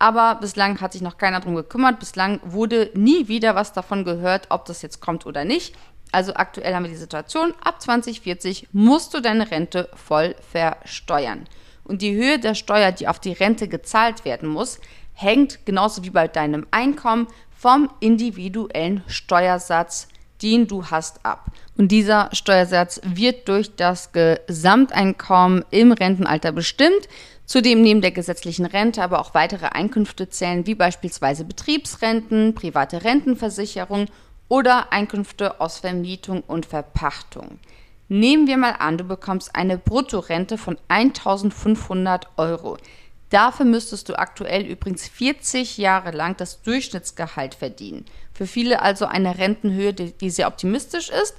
Aber 0.00 0.36
bislang 0.36 0.80
hat 0.80 0.92
sich 0.92 1.02
noch 1.02 1.18
keiner 1.18 1.40
darum 1.40 1.54
gekümmert. 1.54 2.00
Bislang 2.00 2.40
wurde 2.44 2.90
nie 2.94 3.28
wieder 3.28 3.54
was 3.54 3.72
davon 3.72 4.04
gehört, 4.04 4.46
ob 4.48 4.64
das 4.64 4.82
jetzt 4.82 5.00
kommt 5.00 5.26
oder 5.26 5.44
nicht. 5.44 5.76
Also 6.12 6.34
aktuell 6.34 6.74
haben 6.74 6.84
wir 6.84 6.90
die 6.90 6.96
Situation, 6.96 7.52
ab 7.62 7.82
2040 7.82 8.68
musst 8.72 9.14
du 9.14 9.20
deine 9.20 9.50
Rente 9.50 9.88
voll 9.94 10.34
versteuern. 10.50 11.46
Und 11.84 12.02
die 12.02 12.14
Höhe 12.14 12.38
der 12.38 12.54
Steuer, 12.54 12.92
die 12.92 13.08
auf 13.08 13.18
die 13.18 13.32
Rente 13.32 13.68
gezahlt 13.68 14.24
werden 14.24 14.48
muss, 14.48 14.78
hängt 15.14 15.66
genauso 15.66 16.04
wie 16.04 16.10
bei 16.10 16.28
deinem 16.28 16.66
Einkommen 16.70 17.26
vom 17.50 17.90
individuellen 18.00 19.02
Steuersatz, 19.08 20.08
den 20.42 20.68
du 20.68 20.86
hast, 20.86 21.24
ab. 21.26 21.46
Und 21.76 21.88
dieser 21.88 22.28
Steuersatz 22.32 23.00
wird 23.04 23.48
durch 23.48 23.74
das 23.74 24.12
Gesamteinkommen 24.12 25.64
im 25.70 25.92
Rentenalter 25.92 26.52
bestimmt. 26.52 27.08
Zudem 27.46 27.82
neben 27.82 28.02
der 28.02 28.10
gesetzlichen 28.12 28.66
Rente 28.66 29.02
aber 29.02 29.20
auch 29.20 29.34
weitere 29.34 29.66
Einkünfte 29.66 30.28
zählen, 30.28 30.66
wie 30.66 30.74
beispielsweise 30.74 31.44
Betriebsrenten, 31.44 32.54
private 32.54 33.02
Rentenversicherung 33.04 34.06
oder 34.48 34.92
Einkünfte 34.92 35.60
aus 35.60 35.78
Vermietung 35.78 36.42
und 36.42 36.66
Verpachtung. 36.66 37.58
Nehmen 38.08 38.46
wir 38.46 38.56
mal 38.56 38.76
an, 38.78 38.96
du 38.96 39.04
bekommst 39.04 39.54
eine 39.54 39.76
Bruttorente 39.76 40.56
von 40.56 40.78
1500 40.88 42.28
Euro. 42.38 42.78
Dafür 43.30 43.66
müsstest 43.66 44.08
du 44.08 44.18
aktuell 44.18 44.62
übrigens 44.62 45.06
40 45.06 45.76
Jahre 45.76 46.12
lang 46.12 46.34
das 46.38 46.62
Durchschnittsgehalt 46.62 47.54
verdienen. 47.54 48.06
Für 48.32 48.46
viele 48.46 48.80
also 48.80 49.04
eine 49.04 49.36
Rentenhöhe, 49.36 49.92
die, 49.92 50.30
sehr 50.30 50.48
optimistisch 50.48 51.10
ist, 51.10 51.34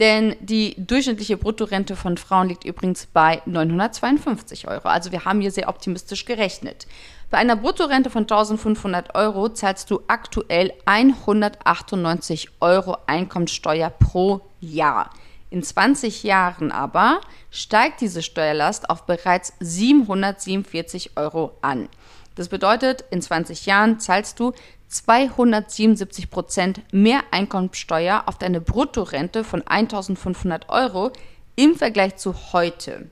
denn 0.00 0.34
die 0.40 0.74
durchschnittliche 0.78 1.36
Bruttorente 1.36 1.94
von 1.94 2.16
Frauen 2.16 2.48
liegt 2.48 2.64
übrigens 2.64 3.06
bei 3.06 3.42
952 3.44 4.66
Euro. 4.66 4.88
Also 4.88 5.12
wir 5.12 5.26
haben 5.26 5.40
hier 5.42 5.50
sehr 5.50 5.68
optimistisch 5.68 6.24
gerechnet. 6.24 6.86
Bei 7.28 7.38
einer 7.38 7.54
Bruttorente 7.54 8.10
von 8.10 8.22
1500 8.22 9.14
Euro 9.14 9.50
zahlst 9.50 9.90
du 9.90 10.00
aktuell 10.08 10.72
198 10.86 12.48
Euro 12.60 12.96
Einkommenssteuer 13.06 13.90
pro 13.90 14.40
Jahr. 14.60 15.10
In 15.50 15.62
20 15.62 16.22
Jahren 16.22 16.72
aber 16.72 17.20
steigt 17.50 18.00
diese 18.00 18.22
Steuerlast 18.22 18.88
auf 18.88 19.04
bereits 19.04 19.52
747 19.60 21.12
Euro 21.16 21.52
an. 21.60 21.88
Das 22.36 22.48
bedeutet, 22.48 23.04
in 23.10 23.20
20 23.20 23.66
Jahren 23.66 24.00
zahlst 24.00 24.40
du 24.40 24.52
277 24.90 26.30
Prozent 26.30 26.82
mehr 26.92 27.22
Einkommenssteuer 27.30 28.24
auf 28.26 28.38
deine 28.38 28.60
Bruttorente 28.60 29.44
von 29.44 29.66
1500 29.66 30.68
Euro 30.68 31.12
im 31.56 31.76
Vergleich 31.76 32.16
zu 32.16 32.52
heute. 32.52 33.08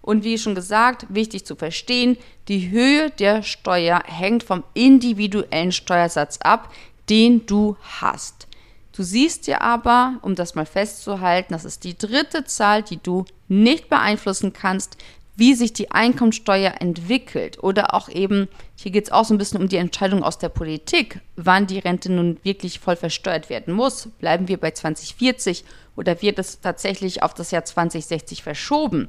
Und 0.00 0.24
wie 0.24 0.36
schon 0.36 0.56
gesagt, 0.56 1.06
wichtig 1.08 1.46
zu 1.46 1.54
verstehen, 1.54 2.18
die 2.48 2.70
Höhe 2.70 3.10
der 3.10 3.42
Steuer 3.42 4.02
hängt 4.04 4.42
vom 4.42 4.64
individuellen 4.74 5.70
Steuersatz 5.70 6.38
ab, 6.38 6.72
den 7.08 7.46
du 7.46 7.76
hast. 8.00 8.48
Du 8.94 9.02
siehst 9.02 9.46
dir 9.46 9.62
aber, 9.62 10.18
um 10.22 10.34
das 10.34 10.54
mal 10.54 10.66
festzuhalten, 10.66 11.54
das 11.54 11.64
ist 11.64 11.84
die 11.84 11.96
dritte 11.96 12.44
Zahl, 12.44 12.82
die 12.82 12.98
du 12.98 13.24
nicht 13.48 13.88
beeinflussen 13.88 14.52
kannst, 14.52 14.98
wie 15.34 15.54
sich 15.54 15.72
die 15.72 15.90
Einkommensteuer 15.90 16.74
entwickelt 16.80 17.62
oder 17.62 17.94
auch 17.94 18.08
eben, 18.08 18.48
hier 18.76 18.92
geht 18.92 19.04
es 19.04 19.12
auch 19.12 19.24
so 19.24 19.34
ein 19.34 19.38
bisschen 19.38 19.60
um 19.60 19.68
die 19.68 19.76
Entscheidung 19.76 20.22
aus 20.22 20.38
der 20.38 20.50
Politik, 20.50 21.20
wann 21.36 21.66
die 21.66 21.78
Rente 21.78 22.12
nun 22.12 22.38
wirklich 22.42 22.80
voll 22.80 22.96
versteuert 22.96 23.48
werden 23.48 23.72
muss. 23.72 24.08
Bleiben 24.18 24.48
wir 24.48 24.58
bei 24.58 24.72
2040 24.72 25.64
oder 25.96 26.20
wird 26.20 26.38
es 26.38 26.60
tatsächlich 26.60 27.22
auf 27.22 27.34
das 27.34 27.50
Jahr 27.50 27.64
2060 27.64 28.42
verschoben? 28.42 29.08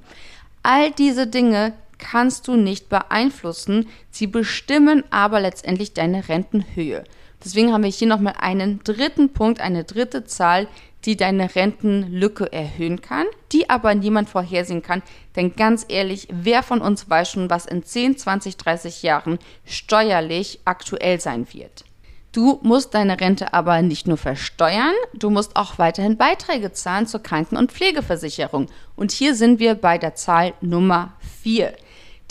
All 0.63 0.91
diese 0.91 1.27
Dinge 1.27 1.73
kannst 1.97 2.47
du 2.47 2.55
nicht 2.55 2.89
beeinflussen, 2.89 3.87
sie 4.09 4.27
bestimmen 4.27 5.03
aber 5.09 5.39
letztendlich 5.39 5.93
deine 5.93 6.27
Rentenhöhe. 6.29 7.03
Deswegen 7.43 7.73
haben 7.73 7.83
wir 7.83 7.89
hier 7.89 8.07
nochmal 8.07 8.35
einen 8.39 8.83
dritten 8.83 9.33
Punkt, 9.33 9.59
eine 9.59 9.83
dritte 9.83 10.23
Zahl, 10.25 10.67
die 11.05 11.17
deine 11.17 11.53
Rentenlücke 11.53 12.51
erhöhen 12.51 13.01
kann, 13.01 13.25
die 13.51 13.69
aber 13.69 13.93
niemand 13.93 14.29
vorhersehen 14.29 14.81
kann. 14.81 15.03
Denn 15.35 15.55
ganz 15.55 15.85
ehrlich, 15.89 16.27
wer 16.31 16.63
von 16.63 16.81
uns 16.81 17.09
weiß 17.09 17.31
schon, 17.31 17.49
was 17.49 17.65
in 17.65 17.83
10, 17.83 18.17
20, 18.17 18.57
30 18.57 19.03
Jahren 19.03 19.39
steuerlich 19.65 20.61
aktuell 20.65 21.19
sein 21.19 21.47
wird? 21.51 21.83
Du 22.31 22.59
musst 22.63 22.95
deine 22.95 23.19
Rente 23.19 23.53
aber 23.53 23.83
nicht 23.83 24.07
nur 24.07 24.17
versteuern, 24.17 24.95
du 25.13 25.29
musst 25.29 25.55
auch 25.55 25.77
weiterhin 25.77 26.17
Beiträge 26.17 26.71
zahlen 26.71 27.05
zur 27.05 27.21
Kranken- 27.21 27.57
und 27.57 27.71
Pflegeversicherung. 27.71 28.67
Und 28.95 29.11
hier 29.11 29.35
sind 29.35 29.59
wir 29.59 29.75
bei 29.75 29.99
der 29.99 30.15
Zahl 30.15 30.53
Nummer 30.59 31.13
4. 31.43 31.73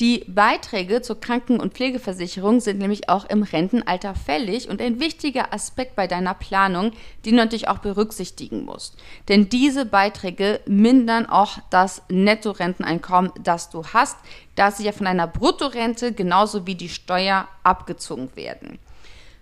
Die 0.00 0.24
Beiträge 0.26 1.02
zur 1.02 1.20
Kranken- 1.20 1.60
und 1.60 1.74
Pflegeversicherung 1.74 2.60
sind 2.60 2.78
nämlich 2.78 3.10
auch 3.10 3.26
im 3.26 3.42
Rentenalter 3.42 4.14
fällig 4.14 4.68
und 4.68 4.80
ein 4.80 5.00
wichtiger 5.00 5.52
Aspekt 5.52 5.96
bei 5.96 6.06
deiner 6.06 6.32
Planung, 6.32 6.92
den 7.24 7.32
du 7.32 7.36
natürlich 7.36 7.68
auch 7.68 7.78
berücksichtigen 7.78 8.64
musst. 8.64 8.96
Denn 9.28 9.50
diese 9.50 9.84
Beiträge 9.84 10.60
mindern 10.66 11.26
auch 11.26 11.58
das 11.68 12.02
Nettorenteneinkommen, 12.08 13.32
das 13.44 13.68
du 13.68 13.84
hast, 13.92 14.16
da 14.54 14.70
sie 14.70 14.84
ja 14.84 14.92
von 14.92 15.06
einer 15.06 15.26
Bruttorente 15.26 16.12
genauso 16.12 16.66
wie 16.66 16.74
die 16.74 16.88
Steuer 16.88 17.46
abgezogen 17.62 18.30
werden. 18.34 18.78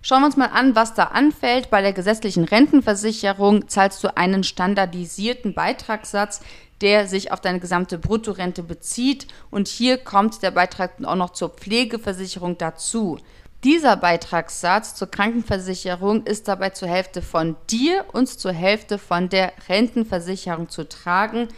Schauen 0.03 0.23
wir 0.23 0.27
uns 0.27 0.37
mal 0.37 0.47
an, 0.47 0.75
was 0.75 0.95
da 0.95 1.05
anfällt. 1.05 1.69
Bei 1.69 1.83
der 1.83 1.93
gesetzlichen 1.93 2.45
Rentenversicherung 2.45 3.69
zahlst 3.69 4.03
du 4.03 4.17
einen 4.17 4.45
standardisierten 4.45 5.53
Beitragssatz, 5.53 6.41
der 6.81 7.07
sich 7.07 7.33
auf 7.33 7.41
deine 7.41 7.61
gesamte 7.61 7.99
Bruttorente 7.99 8.63
bezieht. 8.63 9.27
Und 9.51 9.69
hier 9.69 9.99
kommt 9.99 10.43
der 10.43 10.51
Beitrag 10.51 10.93
auch 11.05 11.17
noch 11.17 11.31
zur 11.31 11.51
Pflegeversicherung 11.51 12.59
dazu. 12.59 13.19
Dieser 13.63 13.97
Beitragssatz 13.99 14.95
zur 14.95 15.11
Krankenversicherung 15.11 16.25
ist 16.25 16.49
dabei 16.49 16.71
zur 16.71 16.89
Hälfte 16.89 17.21
von 17.21 17.57
dir 17.69 18.07
und 18.13 18.27
zur 18.27 18.53
Hälfte 18.53 18.97
von 18.97 19.29
der 19.29 19.53
Rentenversicherung 19.69 20.71
zu 20.71 20.89
tragen, 20.89 21.49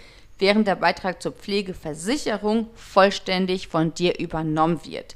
während 0.40 0.66
der 0.66 0.74
Beitrag 0.74 1.22
zur 1.22 1.30
Pflegeversicherung 1.30 2.66
vollständig 2.74 3.68
von 3.68 3.94
dir 3.94 4.18
übernommen 4.18 4.80
wird. 4.84 5.14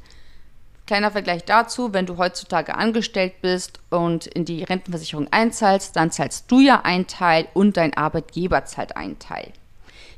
Kleiner 0.86 1.10
Vergleich 1.10 1.44
dazu, 1.44 1.92
wenn 1.92 2.06
du 2.06 2.16
heutzutage 2.16 2.76
angestellt 2.76 3.42
bist 3.42 3.80
und 3.90 4.28
in 4.28 4.44
die 4.44 4.62
Rentenversicherung 4.62 5.26
einzahlst, 5.32 5.96
dann 5.96 6.12
zahlst 6.12 6.48
du 6.48 6.60
ja 6.60 6.82
einen 6.82 7.08
Teil 7.08 7.48
und 7.54 7.76
dein 7.76 7.96
Arbeitgeber 7.96 8.64
zahlt 8.64 8.96
einen 8.96 9.18
Teil. 9.18 9.52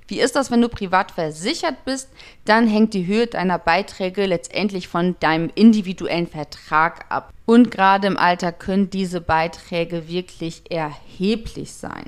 Wie 0.08 0.20
ist 0.20 0.36
das, 0.36 0.50
wenn 0.50 0.62
du 0.62 0.70
privat 0.70 1.12
versichert 1.12 1.84
bist? 1.84 2.08
Dann 2.46 2.66
hängt 2.66 2.94
die 2.94 3.06
Höhe 3.06 3.26
deiner 3.26 3.58
Beiträge 3.58 4.24
letztendlich 4.24 4.88
von 4.88 5.16
deinem 5.20 5.50
individuellen 5.54 6.26
Vertrag 6.26 7.04
ab. 7.10 7.32
Und 7.44 7.70
gerade 7.70 8.06
im 8.06 8.16
Alter 8.16 8.50
können 8.50 8.88
diese 8.88 9.20
Beiträge 9.20 10.08
wirklich 10.08 10.62
erheblich 10.70 11.74
sein. 11.74 12.06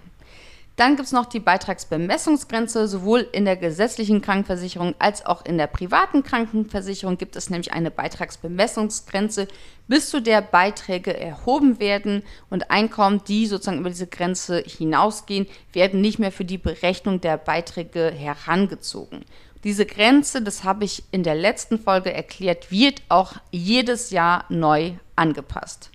Dann 0.81 0.97
gibt 0.97 1.09
es 1.09 1.13
noch 1.13 1.27
die 1.27 1.41
Beitragsbemessungsgrenze. 1.41 2.89
Sowohl 2.89 3.29
in 3.33 3.45
der 3.45 3.59
gesetzlichen 3.59 4.23
Krankenversicherung 4.23 4.95
als 4.99 5.27
auch 5.27 5.45
in 5.45 5.59
der 5.59 5.67
privaten 5.67 6.23
Krankenversicherung 6.23 7.19
gibt 7.19 7.37
es 7.37 7.51
nämlich 7.51 7.75
eine 7.75 7.91
Beitragsbemessungsgrenze, 7.91 9.47
bis 9.89 10.09
zu 10.09 10.23
der 10.23 10.41
Beiträge 10.41 11.15
erhoben 11.15 11.81
werden 11.81 12.23
und 12.49 12.71
Einkommen, 12.71 13.21
die 13.29 13.47
sozusagen 13.47 13.81
über 13.81 13.91
diese 13.91 14.07
Grenze 14.07 14.65
hinausgehen, 14.67 15.47
werden 15.75 16.01
nicht 16.01 16.19
mehr 16.19 16.33
für 16.33 16.47
die 16.47 16.57
Berechnung 16.57 17.21
der 17.21 17.37
Beiträge 17.37 18.11
herangezogen. 18.11 19.27
Diese 19.65 19.85
Grenze, 19.85 20.41
das 20.41 20.65
habe 20.65 20.87
ich 20.87 21.03
in 21.11 21.25
der 21.25 21.35
letzten 21.35 21.79
Folge 21.79 22.11
erklärt, 22.11 22.71
wird 22.71 23.03
auch 23.11 23.35
jedes 23.51 24.13
Jahr 24.13 24.47
neu 24.49 24.93
angepasst. 25.15 25.91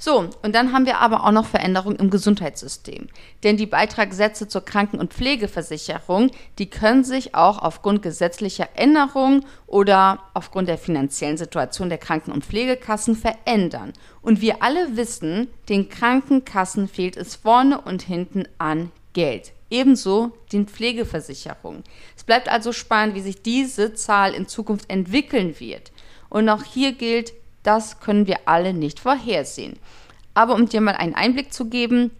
So, 0.00 0.30
und 0.42 0.54
dann 0.54 0.72
haben 0.72 0.86
wir 0.86 0.98
aber 0.98 1.24
auch 1.24 1.32
noch 1.32 1.46
Veränderungen 1.46 1.96
im 1.96 2.08
Gesundheitssystem. 2.08 3.08
Denn 3.42 3.56
die 3.56 3.66
Beitragssätze 3.66 4.46
zur 4.46 4.64
Kranken- 4.64 5.00
und 5.00 5.12
Pflegeversicherung, 5.12 6.30
die 6.60 6.70
können 6.70 7.02
sich 7.02 7.34
auch 7.34 7.58
aufgrund 7.58 8.00
gesetzlicher 8.02 8.68
Änderungen 8.76 9.44
oder 9.66 10.20
aufgrund 10.34 10.68
der 10.68 10.78
finanziellen 10.78 11.36
Situation 11.36 11.88
der 11.88 11.98
Kranken- 11.98 12.30
und 12.30 12.44
Pflegekassen 12.44 13.16
verändern. 13.16 13.92
Und 14.22 14.40
wir 14.40 14.62
alle 14.62 14.96
wissen, 14.96 15.48
den 15.68 15.88
Krankenkassen 15.88 16.86
fehlt 16.86 17.16
es 17.16 17.34
vorne 17.34 17.80
und 17.80 18.02
hinten 18.02 18.44
an 18.58 18.92
Geld. 19.14 19.52
Ebenso 19.68 20.30
den 20.52 20.68
Pflegeversicherungen. 20.68 21.82
Es 22.16 22.22
bleibt 22.22 22.48
also 22.48 22.72
spannend, 22.72 23.16
wie 23.16 23.20
sich 23.20 23.42
diese 23.42 23.94
Zahl 23.94 24.32
in 24.32 24.46
Zukunft 24.46 24.88
entwickeln 24.88 25.58
wird. 25.58 25.90
Und 26.30 26.48
auch 26.48 26.62
hier 26.62 26.92
gilt, 26.92 27.32
das 27.62 28.00
können 28.00 28.26
wir 28.26 28.40
alle 28.46 28.72
nicht 28.72 29.00
vorhersehen. 29.00 29.78
Aber 30.34 30.54
um 30.54 30.68
dir 30.68 30.80
mal 30.80 30.94
einen 30.94 31.14
Einblick 31.14 31.52
zu 31.52 31.66
geben, 31.66 32.10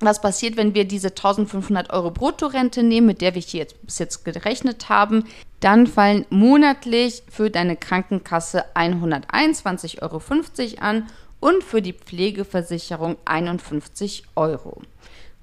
was 0.00 0.20
passiert, 0.20 0.56
wenn 0.56 0.74
wir 0.74 0.84
diese 0.84 1.08
1500 1.08 1.90
Euro 1.92 2.10
Bruttorente 2.10 2.82
nehmen, 2.82 3.06
mit 3.08 3.20
der 3.20 3.34
wir 3.34 3.42
hier 3.42 3.60
jetzt, 3.60 3.84
bis 3.84 3.98
jetzt 3.98 4.24
gerechnet 4.24 4.88
haben, 4.88 5.24
dann 5.60 5.86
fallen 5.86 6.24
monatlich 6.30 7.22
für 7.28 7.50
deine 7.50 7.76
Krankenkasse 7.76 8.64
121,50 8.74 10.02
Euro 10.02 10.22
an 10.80 11.06
und 11.40 11.64
für 11.64 11.82
die 11.82 11.92
Pflegeversicherung 11.92 13.16
51 13.24 14.24
Euro. 14.36 14.82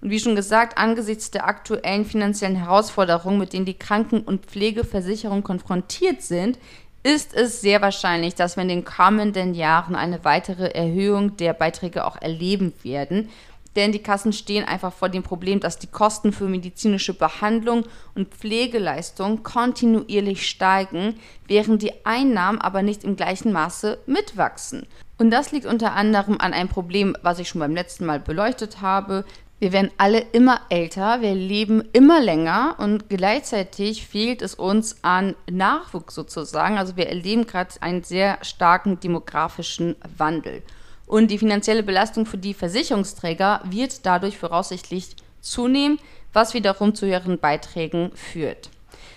Und 0.02 0.10
wie 0.10 0.20
schon 0.20 0.36
gesagt, 0.36 0.78
angesichts 0.78 1.32
der 1.32 1.48
aktuellen 1.48 2.06
finanziellen 2.06 2.56
Herausforderungen, 2.56 3.40
mit 3.40 3.54
denen 3.54 3.66
die 3.66 3.78
Kranken- 3.78 4.22
und 4.22 4.46
Pflegeversicherung 4.46 5.44
konfrontiert 5.44 6.22
sind, 6.22 6.60
ist 7.06 7.36
es 7.36 7.62
sehr 7.62 7.84
wahrscheinlich, 7.84 8.34
dass 8.34 8.58
wir 8.58 8.64
in 8.64 8.70
den 8.70 8.84
kommenden 8.84 9.54
Jahren 9.54 9.96
eine 9.96 10.26
weitere 10.26 10.70
Erhöhung 10.70 11.38
der 11.38 11.54
Beiträge 11.54 12.04
auch 12.04 12.20
erleben 12.20 12.74
werden. 12.82 13.30
Denn 13.76 13.92
die 13.92 14.02
Kassen 14.02 14.34
stehen 14.34 14.66
einfach 14.66 14.92
vor 14.92 15.10
dem 15.10 15.22
Problem, 15.22 15.60
dass 15.60 15.78
die 15.78 15.86
Kosten 15.86 16.32
für 16.32 16.46
medizinische 16.46 17.14
Behandlung 17.14 17.84
und 18.16 18.34
Pflegeleistung 18.34 19.44
kontinuierlich 19.44 20.50
steigen, 20.50 21.20
während 21.48 21.84
die 21.84 21.94
Einnahmen 22.08 22.60
aber 22.60 22.82
nicht 22.82 23.04
im 23.04 23.16
gleichen 23.16 23.52
Maße 23.52 24.00
mitwachsen. 24.08 24.88
Und 25.20 25.30
das 25.30 25.52
liegt 25.52 25.68
unter 25.68 25.94
anderem 25.94 26.38
an 26.40 26.54
einem 26.54 26.70
Problem, 26.70 27.16
was 27.22 27.38
ich 27.38 27.50
schon 27.50 27.60
beim 27.60 27.76
letzten 27.76 28.08
Mal 28.08 28.20
beleuchtet 28.20 28.82
habe, 28.82 29.26
wir 29.66 29.74
werden 29.74 29.90
alle 29.98 30.20
immer 30.32 30.62
älter, 30.70 31.22
wir 31.22 31.34
leben 31.34 31.90
immer 31.92 32.22
länger 32.22 32.76
und 32.78 33.10
gleichzeitig 33.10 34.06
fehlt 34.06 34.44
es 34.44 34.54
uns 34.54 34.98
an 35.02 35.36
Nachwuchs 35.50 36.14
sozusagen. 36.14 36.78
Also 36.78 36.98
wir 36.98 37.08
erleben 37.08 37.48
gerade 37.48 37.74
einen 37.82 38.04
sehr 38.04 38.38
starken 38.44 39.00
demografischen 39.00 39.96
Wandel. 40.20 40.62
Und 41.08 41.32
die 41.32 41.40
finanzielle 41.40 41.82
Belastung 41.82 42.28
für 42.28 42.38
die 42.38 42.54
Versicherungsträger 42.54 43.62
wird 43.64 44.06
dadurch 44.06 44.38
voraussichtlich 44.38 45.16
zunehmen, 45.42 45.98
was 46.32 46.54
wiederum 46.54 46.94
zu 46.94 47.08
höheren 47.08 47.40
Beiträgen 47.40 48.12
führt. 48.14 48.70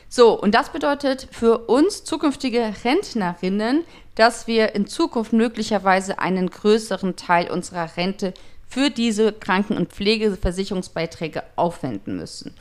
So, 0.08 0.32
und 0.32 0.54
das 0.54 0.72
bedeutet 0.72 1.28
für 1.30 1.58
uns 1.58 2.04
zukünftige 2.04 2.72
Rentnerinnen, 2.84 3.84
dass 4.14 4.46
wir 4.46 4.74
in 4.74 4.86
Zukunft 4.86 5.34
möglicherweise 5.34 6.20
einen 6.20 6.48
größeren 6.48 7.16
Teil 7.16 7.50
unserer 7.50 7.98
Rente 7.98 8.32
für 8.68 8.90
diese 8.90 9.32
Kranken- 9.32 9.76
und 9.76 9.92
Pflegeversicherungsbeiträge 9.92 11.42
aufwenden 11.56 12.16
müssen. 12.16 12.54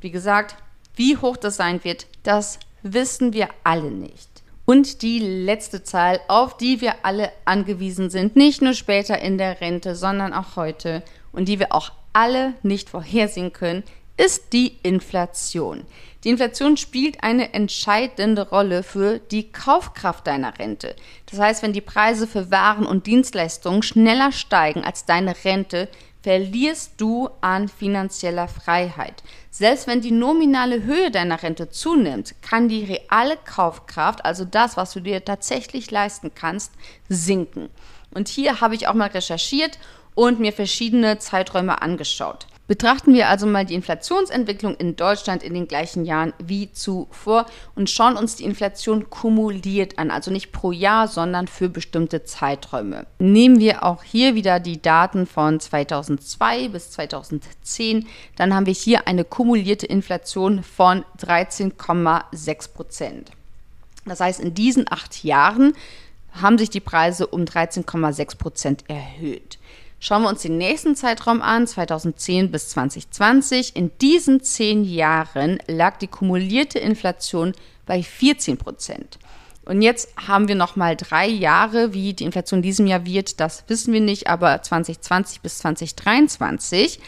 Wie 0.00 0.10
gesagt, 0.10 0.56
wie 0.96 1.16
hoch 1.16 1.36
das 1.36 1.56
sein 1.56 1.84
wird, 1.84 2.06
das 2.22 2.58
wissen 2.82 3.32
wir 3.32 3.48
alle 3.62 3.90
nicht. 3.90 4.28
Und 4.64 5.02
die 5.02 5.18
letzte 5.18 5.82
Zahl, 5.82 6.20
auf 6.28 6.56
die 6.56 6.80
wir 6.80 7.04
alle 7.04 7.32
angewiesen 7.44 8.08
sind, 8.08 8.36
nicht 8.36 8.62
nur 8.62 8.74
später 8.74 9.18
in 9.18 9.36
der 9.36 9.60
Rente, 9.60 9.94
sondern 9.94 10.32
auch 10.32 10.56
heute 10.56 11.02
und 11.32 11.48
die 11.48 11.58
wir 11.58 11.74
auch 11.74 11.92
alle 12.12 12.54
nicht 12.62 12.88
vorhersehen 12.88 13.52
können, 13.52 13.82
ist 14.20 14.52
die 14.52 14.76
Inflation. 14.82 15.86
Die 16.24 16.28
Inflation 16.28 16.76
spielt 16.76 17.22
eine 17.22 17.54
entscheidende 17.54 18.50
Rolle 18.50 18.82
für 18.82 19.18
die 19.18 19.50
Kaufkraft 19.50 20.26
deiner 20.26 20.58
Rente. 20.58 20.94
Das 21.30 21.38
heißt, 21.38 21.62
wenn 21.62 21.72
die 21.72 21.80
Preise 21.80 22.26
für 22.26 22.50
Waren 22.50 22.84
und 22.84 23.06
Dienstleistungen 23.06 23.82
schneller 23.82 24.30
steigen 24.30 24.84
als 24.84 25.06
deine 25.06 25.34
Rente, 25.42 25.88
verlierst 26.22 27.00
du 27.00 27.30
an 27.40 27.68
finanzieller 27.68 28.46
Freiheit. 28.46 29.22
Selbst 29.50 29.86
wenn 29.86 30.02
die 30.02 30.10
nominale 30.10 30.82
Höhe 30.82 31.10
deiner 31.10 31.42
Rente 31.42 31.70
zunimmt, 31.70 32.34
kann 32.42 32.68
die 32.68 32.84
reale 32.84 33.38
Kaufkraft, 33.38 34.22
also 34.26 34.44
das, 34.44 34.76
was 34.76 34.92
du 34.92 35.00
dir 35.00 35.24
tatsächlich 35.24 35.90
leisten 35.90 36.32
kannst, 36.34 36.72
sinken. 37.08 37.70
Und 38.10 38.28
hier 38.28 38.60
habe 38.60 38.74
ich 38.74 38.86
auch 38.86 38.92
mal 38.92 39.08
recherchiert 39.08 39.78
und 40.14 40.40
mir 40.40 40.52
verschiedene 40.52 41.18
Zeiträume 41.18 41.80
angeschaut. 41.80 42.46
Betrachten 42.70 43.14
wir 43.14 43.28
also 43.28 43.48
mal 43.48 43.64
die 43.64 43.74
Inflationsentwicklung 43.74 44.76
in 44.76 44.94
Deutschland 44.94 45.42
in 45.42 45.54
den 45.54 45.66
gleichen 45.66 46.04
Jahren 46.04 46.32
wie 46.38 46.70
zuvor 46.70 47.46
und 47.74 47.90
schauen 47.90 48.16
uns 48.16 48.36
die 48.36 48.44
Inflation 48.44 49.10
kumuliert 49.10 49.98
an, 49.98 50.12
also 50.12 50.30
nicht 50.30 50.52
pro 50.52 50.70
Jahr, 50.70 51.08
sondern 51.08 51.48
für 51.48 51.68
bestimmte 51.68 52.22
Zeiträume. 52.22 53.08
Nehmen 53.18 53.58
wir 53.58 53.82
auch 53.82 54.04
hier 54.04 54.36
wieder 54.36 54.60
die 54.60 54.80
Daten 54.80 55.26
von 55.26 55.58
2002 55.58 56.68
bis 56.68 56.92
2010, 56.92 58.06
dann 58.36 58.54
haben 58.54 58.66
wir 58.66 58.72
hier 58.72 59.08
eine 59.08 59.24
kumulierte 59.24 59.86
Inflation 59.86 60.62
von 60.62 61.04
13,6 61.18 62.72
Prozent. 62.72 63.30
Das 64.06 64.20
heißt, 64.20 64.38
in 64.38 64.54
diesen 64.54 64.86
acht 64.88 65.24
Jahren 65.24 65.72
haben 66.40 66.56
sich 66.56 66.70
die 66.70 66.78
Preise 66.78 67.26
um 67.26 67.40
13,6 67.42 68.38
Prozent 68.38 68.84
erhöht. 68.86 69.58
Schauen 70.02 70.22
wir 70.22 70.30
uns 70.30 70.40
den 70.40 70.56
nächsten 70.56 70.96
Zeitraum 70.96 71.42
an, 71.42 71.66
2010 71.66 72.50
bis 72.50 72.70
2020. 72.70 73.76
In 73.76 73.90
diesen 74.00 74.42
zehn 74.42 74.82
Jahren 74.82 75.58
lag 75.66 75.98
die 75.98 76.06
kumulierte 76.06 76.78
Inflation 76.78 77.52
bei 77.84 78.02
14 78.02 78.56
Prozent. 78.56 79.18
Und 79.66 79.82
jetzt 79.82 80.08
haben 80.26 80.48
wir 80.48 80.54
noch 80.54 80.74
mal 80.74 80.96
drei 80.96 81.26
Jahre, 81.28 81.92
wie 81.92 82.14
die 82.14 82.24
Inflation 82.24 82.58
in 82.58 82.62
diesem 82.62 82.86
Jahr 82.86 83.04
wird, 83.04 83.40
das 83.40 83.64
wissen 83.68 83.92
wir 83.92 84.00
nicht, 84.00 84.26
aber 84.26 84.62
2020 84.62 85.42
bis 85.42 85.58
2023 85.58 86.98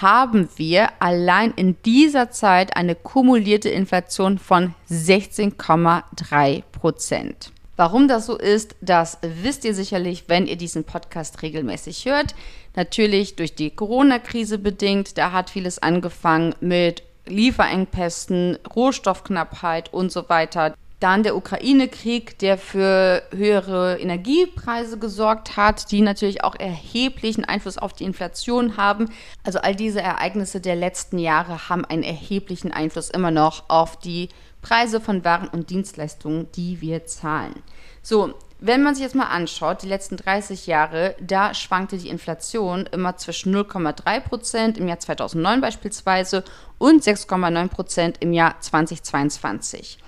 haben 0.00 0.48
wir 0.54 0.90
allein 1.00 1.52
in 1.56 1.76
dieser 1.84 2.30
Zeit 2.30 2.76
eine 2.76 2.94
kumulierte 2.94 3.70
Inflation 3.70 4.38
von 4.38 4.72
16,3 4.88 6.62
Prozent. 6.70 7.52
Warum 7.76 8.08
das 8.08 8.24
so 8.24 8.38
ist, 8.38 8.74
das 8.80 9.18
wisst 9.20 9.66
ihr 9.66 9.74
sicherlich, 9.74 10.24
wenn 10.28 10.46
ihr 10.46 10.56
diesen 10.56 10.84
Podcast 10.84 11.42
regelmäßig 11.42 12.06
hört. 12.06 12.34
Natürlich 12.74 13.36
durch 13.36 13.54
die 13.54 13.70
Corona-Krise 13.70 14.58
bedingt. 14.58 15.18
Da 15.18 15.32
hat 15.32 15.50
vieles 15.50 15.78
angefangen 15.78 16.54
mit 16.60 17.02
Lieferengpässen, 17.26 18.58
Rohstoffknappheit 18.74 19.92
und 19.92 20.10
so 20.10 20.28
weiter. 20.30 20.74
Dann 21.00 21.22
der 21.22 21.36
Ukraine-Krieg, 21.36 22.38
der 22.38 22.56
für 22.56 23.22
höhere 23.30 23.98
Energiepreise 24.00 24.98
gesorgt 24.98 25.58
hat, 25.58 25.92
die 25.92 26.00
natürlich 26.00 26.42
auch 26.42 26.54
erheblichen 26.54 27.44
Einfluss 27.44 27.76
auf 27.76 27.92
die 27.92 28.04
Inflation 28.04 28.78
haben. 28.78 29.10
Also 29.44 29.58
all 29.58 29.76
diese 29.76 30.00
Ereignisse 30.00 30.62
der 30.62 30.76
letzten 30.76 31.18
Jahre 31.18 31.68
haben 31.68 31.84
einen 31.84 32.02
erheblichen 32.02 32.72
Einfluss 32.72 33.10
immer 33.10 33.30
noch 33.30 33.64
auf 33.68 33.98
die 33.98 34.30
Preise 34.66 35.00
von 35.00 35.24
Waren 35.24 35.48
und 35.48 35.70
Dienstleistungen, 35.70 36.50
die 36.52 36.80
wir 36.80 37.06
zahlen. 37.06 37.54
So, 38.02 38.34
wenn 38.58 38.82
man 38.82 38.94
sich 38.94 39.04
jetzt 39.04 39.14
mal 39.14 39.26
anschaut, 39.26 39.82
die 39.82 39.88
letzten 39.88 40.16
30 40.16 40.66
Jahre, 40.66 41.14
da 41.20 41.54
schwankte 41.54 41.98
die 41.98 42.08
Inflation 42.08 42.86
immer 42.90 43.16
zwischen 43.16 43.54
0,3 43.54 44.20
Prozent 44.20 44.78
im 44.78 44.88
Jahr 44.88 44.98
2009 44.98 45.60
beispielsweise 45.60 46.42
und 46.78 47.04
6,9 47.04 47.68
Prozent 47.68 48.16
im 48.20 48.32
Jahr 48.32 48.60
2022. 48.60 49.98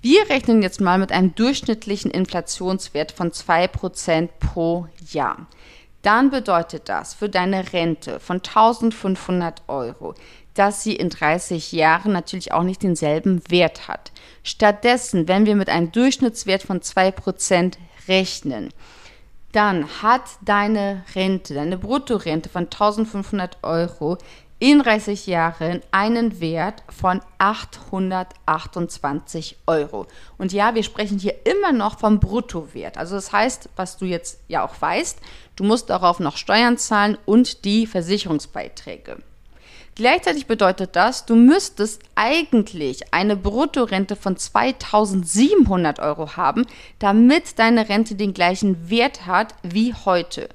Wir 0.00 0.30
rechnen 0.30 0.62
jetzt 0.62 0.80
mal 0.80 0.98
mit 0.98 1.12
einem 1.12 1.34
durchschnittlichen 1.34 2.10
Inflationswert 2.10 3.12
von 3.12 3.32
2 3.32 3.68
Prozent 3.68 4.38
pro 4.38 4.86
Jahr. 5.10 5.46
Dann 6.00 6.30
bedeutet 6.30 6.88
das 6.88 7.12
für 7.14 7.28
deine 7.28 7.72
Rente 7.72 8.20
von 8.20 8.36
1500 8.36 9.62
Euro 9.66 10.14
dass 10.56 10.82
sie 10.82 10.96
in 10.96 11.10
30 11.10 11.70
Jahren 11.72 12.12
natürlich 12.12 12.52
auch 12.52 12.64
nicht 12.64 12.82
denselben 12.82 13.42
Wert 13.48 13.88
hat. 13.88 14.12
Stattdessen, 14.42 15.28
wenn 15.28 15.46
wir 15.46 15.54
mit 15.54 15.68
einem 15.68 15.92
Durchschnittswert 15.92 16.62
von 16.62 16.80
2% 16.80 17.74
rechnen, 18.08 18.70
dann 19.52 20.02
hat 20.02 20.22
deine 20.42 21.04
Rente, 21.14 21.54
deine 21.54 21.78
Bruttorente 21.78 22.48
von 22.48 22.64
1500 22.64 23.58
Euro 23.62 24.18
in 24.58 24.82
30 24.82 25.26
Jahren 25.26 25.82
einen 25.90 26.40
Wert 26.40 26.82
von 26.88 27.20
828 27.38 29.58
Euro. 29.66 30.06
Und 30.38 30.52
ja, 30.52 30.74
wir 30.74 30.82
sprechen 30.82 31.18
hier 31.18 31.46
immer 31.46 31.72
noch 31.72 31.98
vom 31.98 32.20
Bruttowert. 32.20 32.96
Also 32.96 33.16
das 33.16 33.32
heißt, 33.32 33.68
was 33.76 33.98
du 33.98 34.06
jetzt 34.06 34.40
ja 34.48 34.64
auch 34.64 34.80
weißt, 34.80 35.18
du 35.56 35.64
musst 35.64 35.90
darauf 35.90 36.20
noch 36.20 36.38
Steuern 36.38 36.78
zahlen 36.78 37.18
und 37.26 37.66
die 37.66 37.86
Versicherungsbeiträge. 37.86 39.18
Gleichzeitig 39.96 40.46
bedeutet 40.46 40.94
das, 40.94 41.24
du 41.24 41.34
müsstest 41.34 42.02
eigentlich 42.16 43.14
eine 43.14 43.34
Bruttorente 43.34 44.14
von 44.14 44.36
2700 44.36 46.00
Euro 46.00 46.36
haben, 46.36 46.66
damit 46.98 47.58
deine 47.58 47.88
Rente 47.88 48.14
den 48.14 48.34
gleichen 48.34 48.90
Wert 48.90 49.26
hat 49.26 49.54
wie 49.62 49.94
heute. 49.94 50.50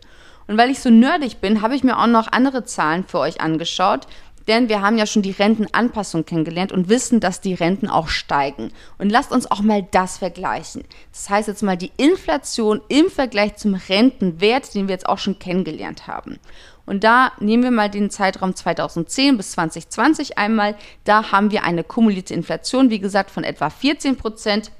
Und 0.45 0.59
weil 0.59 0.69
ich 0.69 0.79
so 0.79 0.91
nerdig 0.91 1.41
bin, 1.41 1.63
habe 1.63 1.75
ich 1.75 1.83
mir 1.83 1.97
auch 1.97 2.05
noch 2.05 2.31
andere 2.31 2.65
Zahlen 2.65 3.03
für 3.03 3.17
euch 3.17 3.41
angeschaut, 3.41 4.05
denn 4.47 4.69
wir 4.69 4.81
haben 4.81 4.97
ja 4.97 5.05
schon 5.07 5.21
die 5.21 5.31
Rentenanpassung 5.31 6.25
kennengelernt 6.25 6.71
und 6.71 6.89
wissen, 6.89 7.19
dass 7.19 7.41
die 7.41 7.53
Renten 7.53 7.87
auch 7.87 8.09
steigen. 8.09 8.71
Und 8.97 9.11
lasst 9.11 9.31
uns 9.31 9.49
auch 9.49 9.61
mal 9.61 9.87
das 9.91 10.17
vergleichen. 10.17 10.83
Das 11.11 11.29
heißt 11.29 11.47
jetzt 11.47 11.63
mal 11.63 11.77
die 11.77 11.91
Inflation 11.97 12.81
im 12.89 13.09
Vergleich 13.09 13.55
zum 13.55 13.75
Rentenwert, 13.75 14.73
den 14.75 14.87
wir 14.87 14.93
jetzt 14.93 15.07
auch 15.07 15.19
schon 15.19 15.39
kennengelernt 15.39 16.07
haben. 16.07 16.39
Und 16.85 17.03
da 17.03 17.31
nehmen 17.39 17.63
wir 17.63 17.71
mal 17.71 17.89
den 17.89 18.09
Zeitraum 18.09 18.55
2010 18.55 19.37
bis 19.37 19.51
2020 19.51 20.37
einmal. 20.37 20.75
Da 21.03 21.31
haben 21.31 21.51
wir 21.51 21.63
eine 21.63 21.83
kumulierte 21.83 22.33
Inflation, 22.33 22.89
wie 22.89 22.99
gesagt, 22.99 23.31
von 23.31 23.43
etwa 23.43 23.69
14 23.69 24.17
Prozent. 24.17 24.71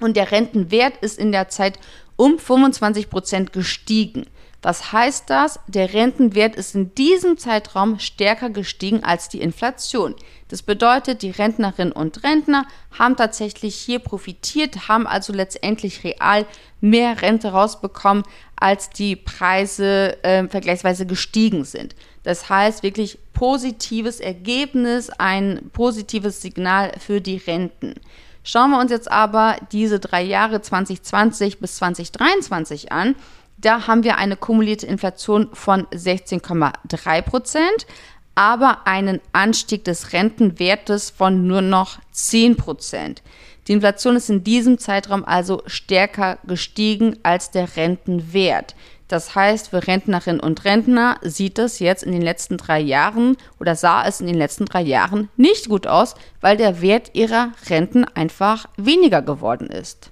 Und 0.00 0.16
der 0.16 0.32
Rentenwert 0.32 0.96
ist 1.02 1.18
in 1.18 1.32
der 1.32 1.48
Zeit 1.48 1.78
um 2.16 2.38
25 2.38 3.10
Prozent 3.10 3.52
gestiegen. 3.52 4.26
Was 4.64 4.92
heißt 4.92 5.28
das? 5.28 5.60
Der 5.66 5.92
Rentenwert 5.92 6.56
ist 6.56 6.74
in 6.74 6.94
diesem 6.94 7.36
Zeitraum 7.36 7.98
stärker 7.98 8.48
gestiegen 8.48 9.04
als 9.04 9.28
die 9.28 9.42
Inflation. 9.42 10.14
Das 10.48 10.62
bedeutet, 10.62 11.20
die 11.20 11.32
Rentnerinnen 11.32 11.92
und 11.92 12.24
Rentner 12.24 12.64
haben 12.98 13.14
tatsächlich 13.14 13.74
hier 13.74 13.98
profitiert, 13.98 14.88
haben 14.88 15.06
also 15.06 15.34
letztendlich 15.34 16.02
real 16.02 16.46
mehr 16.80 17.20
Rente 17.20 17.48
rausbekommen, 17.48 18.24
als 18.56 18.88
die 18.88 19.16
Preise 19.16 20.16
äh, 20.24 20.48
vergleichsweise 20.48 21.04
gestiegen 21.04 21.64
sind. 21.64 21.94
Das 22.22 22.48
heißt 22.48 22.82
wirklich 22.82 23.18
positives 23.34 24.18
Ergebnis, 24.18 25.10
ein 25.10 25.68
positives 25.74 26.40
Signal 26.40 26.92
für 26.98 27.20
die 27.20 27.36
Renten. 27.36 27.96
Schauen 28.46 28.70
wir 28.70 28.78
uns 28.78 28.90
jetzt 28.90 29.10
aber 29.10 29.56
diese 29.72 30.00
drei 30.00 30.22
Jahre 30.22 30.62
2020 30.62 31.60
bis 31.60 31.76
2023 31.76 32.92
an. 32.92 33.14
Da 33.56 33.86
haben 33.86 34.04
wir 34.04 34.16
eine 34.18 34.36
kumulierte 34.36 34.86
Inflation 34.86 35.48
von 35.52 35.86
16,3 35.86 37.22
Prozent, 37.22 37.86
aber 38.34 38.86
einen 38.86 39.20
Anstieg 39.32 39.84
des 39.84 40.12
Rentenwertes 40.12 41.10
von 41.10 41.46
nur 41.46 41.62
noch 41.62 41.98
10 42.10 42.56
Prozent. 42.56 43.22
Die 43.66 43.72
Inflation 43.72 44.16
ist 44.16 44.28
in 44.28 44.44
diesem 44.44 44.78
Zeitraum 44.78 45.24
also 45.24 45.62
stärker 45.66 46.38
gestiegen 46.44 47.16
als 47.22 47.50
der 47.50 47.76
Rentenwert. 47.76 48.74
Das 49.08 49.34
heißt, 49.34 49.68
für 49.68 49.86
Rentnerinnen 49.86 50.40
und 50.40 50.64
Rentner 50.64 51.18
sieht 51.22 51.58
es 51.58 51.78
jetzt 51.78 52.02
in 52.02 52.12
den 52.12 52.22
letzten 52.22 52.56
drei 52.56 52.80
Jahren 52.80 53.36
oder 53.60 53.76
sah 53.76 54.06
es 54.06 54.20
in 54.20 54.26
den 54.26 54.36
letzten 54.36 54.64
drei 54.64 54.82
Jahren 54.82 55.28
nicht 55.36 55.68
gut 55.68 55.86
aus, 55.86 56.14
weil 56.40 56.56
der 56.56 56.80
Wert 56.80 57.10
ihrer 57.14 57.52
Renten 57.68 58.04
einfach 58.04 58.66
weniger 58.76 59.22
geworden 59.22 59.68
ist. 59.68 60.10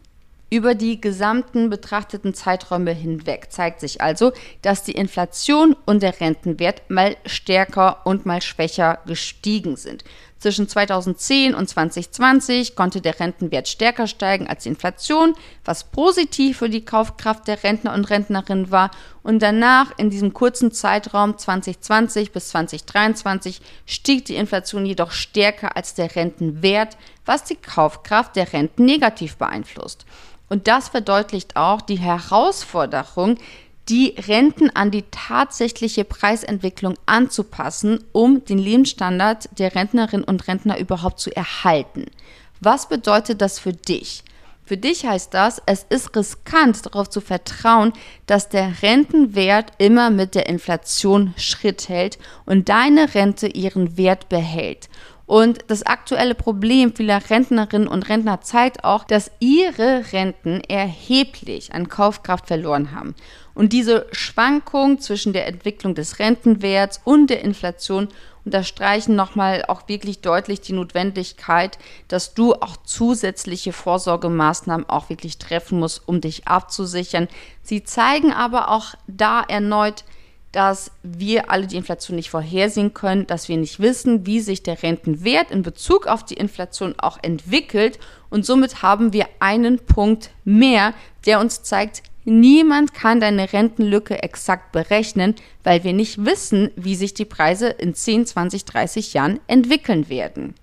Über 0.52 0.74
die 0.74 1.00
gesamten 1.00 1.70
betrachteten 1.70 2.34
Zeiträume 2.34 2.92
hinweg 2.92 3.46
zeigt 3.48 3.80
sich 3.80 4.02
also, 4.02 4.32
dass 4.60 4.82
die 4.82 4.92
Inflation 4.92 5.74
und 5.86 6.02
der 6.02 6.20
Rentenwert 6.20 6.90
mal 6.90 7.16
stärker 7.24 8.04
und 8.04 8.26
mal 8.26 8.42
schwächer 8.42 8.98
gestiegen 9.06 9.76
sind. 9.76 10.04
Zwischen 10.36 10.68
2010 10.68 11.54
und 11.54 11.70
2020 11.70 12.76
konnte 12.76 13.00
der 13.00 13.18
Rentenwert 13.18 13.66
stärker 13.66 14.06
steigen 14.06 14.46
als 14.46 14.64
die 14.64 14.68
Inflation, 14.68 15.34
was 15.64 15.84
positiv 15.84 16.58
für 16.58 16.68
die 16.68 16.84
Kaufkraft 16.84 17.48
der 17.48 17.62
Rentner 17.62 17.94
und 17.94 18.10
Rentnerinnen 18.10 18.70
war. 18.70 18.90
Und 19.22 19.40
danach, 19.40 19.96
in 19.96 20.10
diesem 20.10 20.34
kurzen 20.34 20.70
Zeitraum 20.70 21.38
2020 21.38 22.32
bis 22.32 22.48
2023, 22.48 23.62
stieg 23.86 24.26
die 24.26 24.34
Inflation 24.34 24.84
jedoch 24.84 25.12
stärker 25.12 25.76
als 25.76 25.94
der 25.94 26.14
Rentenwert, 26.14 26.98
was 27.24 27.44
die 27.44 27.56
Kaufkraft 27.56 28.36
der 28.36 28.52
Renten 28.52 28.84
negativ 28.84 29.36
beeinflusst. 29.36 30.04
Und 30.52 30.68
das 30.68 30.90
verdeutlicht 30.90 31.56
auch 31.56 31.80
die 31.80 31.98
Herausforderung, 31.98 33.38
die 33.88 34.14
Renten 34.28 34.68
an 34.68 34.90
die 34.90 35.04
tatsächliche 35.10 36.04
Preisentwicklung 36.04 36.96
anzupassen, 37.06 38.04
um 38.12 38.44
den 38.44 38.58
Lebensstandard 38.58 39.48
der 39.58 39.74
Rentnerinnen 39.74 40.24
und 40.24 40.46
Rentner 40.48 40.78
überhaupt 40.78 41.20
zu 41.20 41.34
erhalten. 41.34 42.04
Was 42.60 42.86
bedeutet 42.86 43.40
das 43.40 43.58
für 43.58 43.72
dich? 43.72 44.24
Für 44.66 44.76
dich 44.76 45.06
heißt 45.06 45.32
das, 45.32 45.62
es 45.64 45.86
ist 45.88 46.14
riskant 46.14 46.84
darauf 46.84 47.08
zu 47.08 47.22
vertrauen, 47.22 47.94
dass 48.26 48.50
der 48.50 48.82
Rentenwert 48.82 49.72
immer 49.78 50.10
mit 50.10 50.34
der 50.34 50.50
Inflation 50.50 51.32
Schritt 51.38 51.88
hält 51.88 52.18
und 52.44 52.68
deine 52.68 53.14
Rente 53.14 53.46
ihren 53.46 53.96
Wert 53.96 54.28
behält. 54.28 54.90
Und 55.26 55.60
das 55.68 55.84
aktuelle 55.84 56.34
Problem 56.34 56.94
vieler 56.94 57.22
Rentnerinnen 57.30 57.88
und 57.88 58.08
Rentner 58.08 58.40
zeigt 58.40 58.84
auch, 58.84 59.04
dass 59.04 59.30
ihre 59.38 60.12
Renten 60.12 60.60
erheblich 60.60 61.72
an 61.72 61.88
Kaufkraft 61.88 62.48
verloren 62.48 62.92
haben. 62.92 63.14
Und 63.54 63.72
diese 63.72 64.06
Schwankung 64.12 64.98
zwischen 64.98 65.32
der 65.32 65.46
Entwicklung 65.46 65.94
des 65.94 66.18
Rentenwerts 66.18 67.00
und 67.04 67.28
der 67.28 67.42
Inflation 67.42 68.08
unterstreichen 68.44 69.14
nochmal 69.14 69.64
auch 69.68 69.88
wirklich 69.88 70.20
deutlich 70.20 70.60
die 70.60 70.72
Notwendigkeit, 70.72 71.78
dass 72.08 72.34
du 72.34 72.54
auch 72.54 72.76
zusätzliche 72.84 73.72
Vorsorgemaßnahmen 73.72 74.88
auch 74.88 75.10
wirklich 75.10 75.38
treffen 75.38 75.78
musst, 75.78 76.06
um 76.08 76.20
dich 76.20 76.48
abzusichern. 76.48 77.28
Sie 77.62 77.84
zeigen 77.84 78.32
aber 78.32 78.70
auch 78.70 78.94
da 79.06 79.42
erneut, 79.42 80.04
dass 80.52 80.90
wir 81.02 81.50
alle 81.50 81.66
die 81.66 81.76
Inflation 81.76 82.16
nicht 82.16 82.30
vorhersehen 82.30 82.92
können, 82.92 83.26
dass 83.26 83.48
wir 83.48 83.56
nicht 83.56 83.80
wissen, 83.80 84.26
wie 84.26 84.40
sich 84.40 84.62
der 84.62 84.82
Rentenwert 84.82 85.50
in 85.50 85.62
Bezug 85.62 86.06
auf 86.06 86.24
die 86.24 86.34
Inflation 86.34 86.94
auch 86.98 87.18
entwickelt. 87.22 87.98
Und 88.28 88.44
somit 88.44 88.82
haben 88.82 89.14
wir 89.14 89.26
einen 89.40 89.78
Punkt 89.78 90.30
mehr, 90.44 90.92
der 91.24 91.40
uns 91.40 91.62
zeigt, 91.62 92.02
niemand 92.24 92.92
kann 92.92 93.18
deine 93.18 93.52
Rentenlücke 93.52 94.22
exakt 94.22 94.72
berechnen, 94.72 95.34
weil 95.64 95.84
wir 95.84 95.94
nicht 95.94 96.24
wissen, 96.24 96.70
wie 96.76 96.96
sich 96.96 97.14
die 97.14 97.24
Preise 97.24 97.68
in 97.68 97.94
10, 97.94 98.26
20, 98.26 98.64
30 98.66 99.14
Jahren 99.14 99.40
entwickeln 99.46 100.10
werden. 100.10 100.54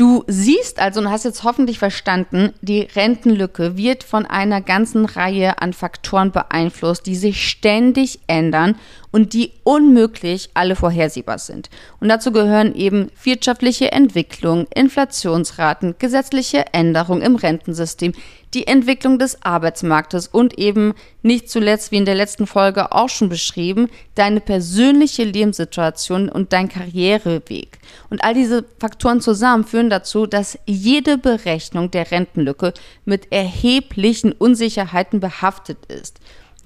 Du 0.00 0.24
siehst 0.26 0.80
also 0.80 1.00
und 1.00 1.10
hast 1.10 1.26
jetzt 1.26 1.44
hoffentlich 1.44 1.78
verstanden, 1.78 2.54
die 2.62 2.80
Rentenlücke 2.80 3.76
wird 3.76 4.02
von 4.02 4.24
einer 4.24 4.62
ganzen 4.62 5.04
Reihe 5.04 5.60
an 5.60 5.74
Faktoren 5.74 6.32
beeinflusst, 6.32 7.04
die 7.04 7.16
sich 7.16 7.46
ständig 7.46 8.20
ändern 8.26 8.76
und 9.12 9.32
die 9.32 9.52
unmöglich 9.64 10.50
alle 10.54 10.76
vorhersehbar 10.76 11.38
sind. 11.38 11.68
Und 12.00 12.08
dazu 12.08 12.32
gehören 12.32 12.74
eben 12.74 13.10
wirtschaftliche 13.22 13.92
Entwicklung, 13.92 14.66
Inflationsraten, 14.74 15.96
gesetzliche 15.98 16.72
Änderungen 16.72 17.22
im 17.22 17.36
Rentensystem, 17.36 18.12
die 18.54 18.66
Entwicklung 18.66 19.18
des 19.18 19.42
Arbeitsmarktes 19.42 20.26
und 20.26 20.58
eben 20.58 20.94
nicht 21.22 21.48
zuletzt, 21.48 21.92
wie 21.92 21.98
in 21.98 22.04
der 22.04 22.16
letzten 22.16 22.46
Folge 22.46 22.92
auch 22.92 23.08
schon 23.08 23.28
beschrieben, 23.28 23.88
deine 24.16 24.40
persönliche 24.40 25.22
Lebenssituation 25.22 26.28
und 26.28 26.52
dein 26.52 26.68
Karriereweg. 26.68 27.78
Und 28.08 28.24
all 28.24 28.34
diese 28.34 28.64
Faktoren 28.78 29.20
zusammen 29.20 29.64
führen 29.64 29.90
dazu, 29.90 30.26
dass 30.26 30.58
jede 30.66 31.16
Berechnung 31.16 31.90
der 31.90 32.10
Rentenlücke 32.10 32.74
mit 33.04 33.30
erheblichen 33.30 34.32
Unsicherheiten 34.32 35.20
behaftet 35.20 35.86
ist. 35.86 36.18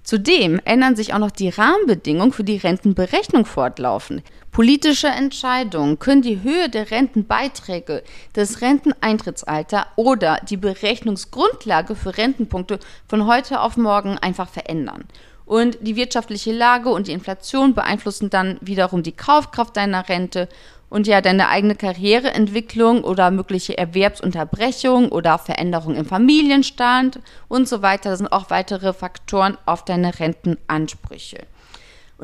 Zudem 0.05 0.61
ändern 0.67 0.97
sich 0.97 1.15
auch 1.15 1.19
noch 1.19 1.31
die 1.31 1.49
Rahmenbedingungen 1.49 2.33
für 2.33 2.45
die 2.45 2.59
Rentenberechnung 2.59 3.47
fortlaufend. 3.47 4.23
Politische 4.53 5.09
Entscheidungen 5.09 5.99
können 5.99 6.21
die 6.21 6.43
Höhe 6.43 6.69
der 6.69 6.91
Rentenbeiträge, 6.91 8.05
das 8.35 8.61
Renteneintrittsalter 8.61 9.87
oder 9.97 10.39
die 10.49 10.59
Berechnungsgrundlage 10.59 11.97
für 11.97 12.19
Rentenpunkte 12.19 12.79
von 13.09 13.27
heute 13.27 13.63
auf 13.63 13.79
morgen 13.79 14.19
einfach 14.19 14.49
verändern. 14.49 15.05
Und 15.47 15.79
die 15.81 15.97
wirtschaftliche 15.97 16.53
Lage 16.53 16.91
und 16.91 17.09
die 17.09 17.13
Inflation 17.13 17.75
beeinflussen 17.75 18.29
dann 18.29 18.59
wiederum 18.61 19.03
die 19.03 19.13
Kaufkraft 19.13 19.77
deiner 19.77 20.09
Rente 20.09 20.49
und 20.95 21.09
ja 21.09 21.21
deine 21.21 21.49
eigene 21.49 21.75
Karriereentwicklung 21.75 23.03
oder 23.03 23.33
mögliche 23.33 23.77
Erwerbsunterbrechung 23.77 25.09
oder 25.11 25.41
Veränderung 25.41 25.97
im 25.97 26.05
Familienstand 26.05 27.19
und 27.49 27.67
so 27.69 27.83
weiter. 27.83 28.11
Das 28.11 28.21
sind 28.21 28.31
auch 28.31 28.49
weitere 28.49 28.93
Faktoren 28.93 29.59
auf 29.67 29.85
deine 29.85 30.21
Rentenansprüche. 30.21 31.49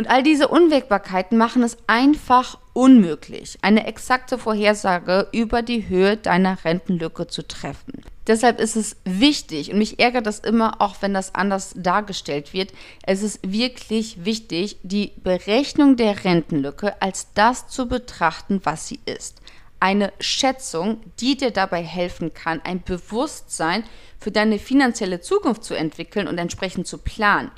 Und 0.00 0.08
all 0.08 0.22
diese 0.22 0.48
Unwägbarkeiten 0.48 1.36
machen 1.36 1.62
es 1.62 1.76
einfach 1.86 2.56
unmöglich, 2.72 3.58
eine 3.60 3.86
exakte 3.86 4.38
Vorhersage 4.38 5.28
über 5.30 5.60
die 5.60 5.90
Höhe 5.90 6.16
deiner 6.16 6.64
Rentenlücke 6.64 7.26
zu 7.26 7.46
treffen. 7.46 8.02
Deshalb 8.26 8.60
ist 8.60 8.76
es 8.76 8.96
wichtig, 9.04 9.70
und 9.70 9.76
mich 9.76 10.00
ärgert 10.00 10.24
das 10.24 10.38
immer, 10.38 10.80
auch 10.80 10.96
wenn 11.02 11.12
das 11.12 11.34
anders 11.34 11.74
dargestellt 11.76 12.54
wird, 12.54 12.72
es 13.02 13.22
ist 13.22 13.40
wirklich 13.42 14.24
wichtig, 14.24 14.78
die 14.82 15.12
Berechnung 15.22 15.96
der 15.96 16.24
Rentenlücke 16.24 17.02
als 17.02 17.34
das 17.34 17.68
zu 17.68 17.86
betrachten, 17.86 18.62
was 18.64 18.88
sie 18.88 19.00
ist. 19.04 19.42
Eine 19.80 20.14
Schätzung, 20.18 21.02
die 21.20 21.36
dir 21.36 21.50
dabei 21.50 21.82
helfen 21.82 22.32
kann, 22.32 22.62
ein 22.64 22.82
Bewusstsein 22.82 23.84
für 24.18 24.30
deine 24.30 24.58
finanzielle 24.58 25.20
Zukunft 25.20 25.62
zu 25.62 25.74
entwickeln 25.74 26.26
und 26.26 26.38
entsprechend 26.38 26.86
zu 26.86 26.96
planen. 26.96 27.50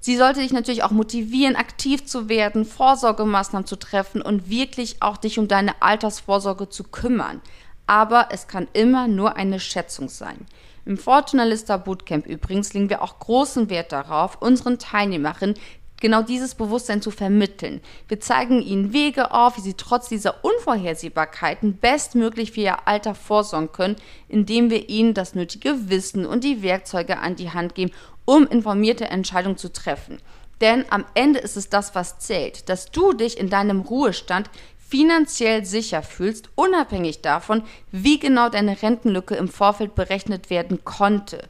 Sie 0.00 0.16
sollte 0.16 0.40
dich 0.40 0.52
natürlich 0.52 0.84
auch 0.84 0.90
motivieren, 0.90 1.56
aktiv 1.56 2.06
zu 2.06 2.28
werden, 2.28 2.64
Vorsorgemaßnahmen 2.64 3.66
zu 3.66 3.76
treffen 3.76 4.22
und 4.22 4.48
wirklich 4.48 5.02
auch 5.02 5.16
dich 5.16 5.38
um 5.38 5.48
deine 5.48 5.82
Altersvorsorge 5.82 6.68
zu 6.68 6.84
kümmern. 6.84 7.40
Aber 7.86 8.28
es 8.30 8.46
kann 8.46 8.68
immer 8.74 9.08
nur 9.08 9.36
eine 9.36 9.60
Schätzung 9.60 10.08
sein. 10.08 10.46
Im 10.84 10.96
Fortunalista 10.96 11.76
Bootcamp 11.76 12.26
übrigens 12.26 12.72
legen 12.72 12.88
wir 12.88 13.02
auch 13.02 13.18
großen 13.18 13.68
Wert 13.68 13.92
darauf, 13.92 14.40
unseren 14.40 14.78
Teilnehmerinnen 14.78 15.56
genau 16.00 16.22
dieses 16.22 16.54
Bewusstsein 16.54 17.02
zu 17.02 17.10
vermitteln. 17.10 17.80
Wir 18.08 18.20
zeigen 18.20 18.62
ihnen 18.62 18.92
Wege 18.92 19.32
auf, 19.32 19.56
wie 19.56 19.62
sie 19.62 19.74
trotz 19.74 20.08
dieser 20.08 20.44
Unvorhersehbarkeiten 20.44 21.76
bestmöglich 21.76 22.52
für 22.52 22.60
ihr 22.60 22.88
Alter 22.88 23.14
vorsorgen 23.14 23.72
können, 23.72 23.96
indem 24.28 24.70
wir 24.70 24.88
ihnen 24.88 25.14
das 25.14 25.34
nötige 25.34 25.90
Wissen 25.90 26.26
und 26.26 26.44
die 26.44 26.62
Werkzeuge 26.62 27.18
an 27.18 27.36
die 27.36 27.50
Hand 27.50 27.74
geben, 27.74 27.92
um 28.24 28.46
informierte 28.46 29.06
Entscheidungen 29.06 29.56
zu 29.56 29.72
treffen. 29.72 30.18
Denn 30.60 30.84
am 30.90 31.04
Ende 31.14 31.38
ist 31.38 31.56
es 31.56 31.68
das, 31.68 31.94
was 31.94 32.18
zählt, 32.18 32.68
dass 32.68 32.90
du 32.90 33.12
dich 33.12 33.38
in 33.38 33.48
deinem 33.48 33.80
Ruhestand 33.80 34.50
finanziell 34.88 35.64
sicher 35.64 36.02
fühlst, 36.02 36.48
unabhängig 36.54 37.20
davon, 37.20 37.62
wie 37.92 38.18
genau 38.18 38.48
deine 38.48 38.80
Rentenlücke 38.82 39.34
im 39.34 39.48
Vorfeld 39.48 39.94
berechnet 39.94 40.50
werden 40.50 40.82
konnte. 40.84 41.48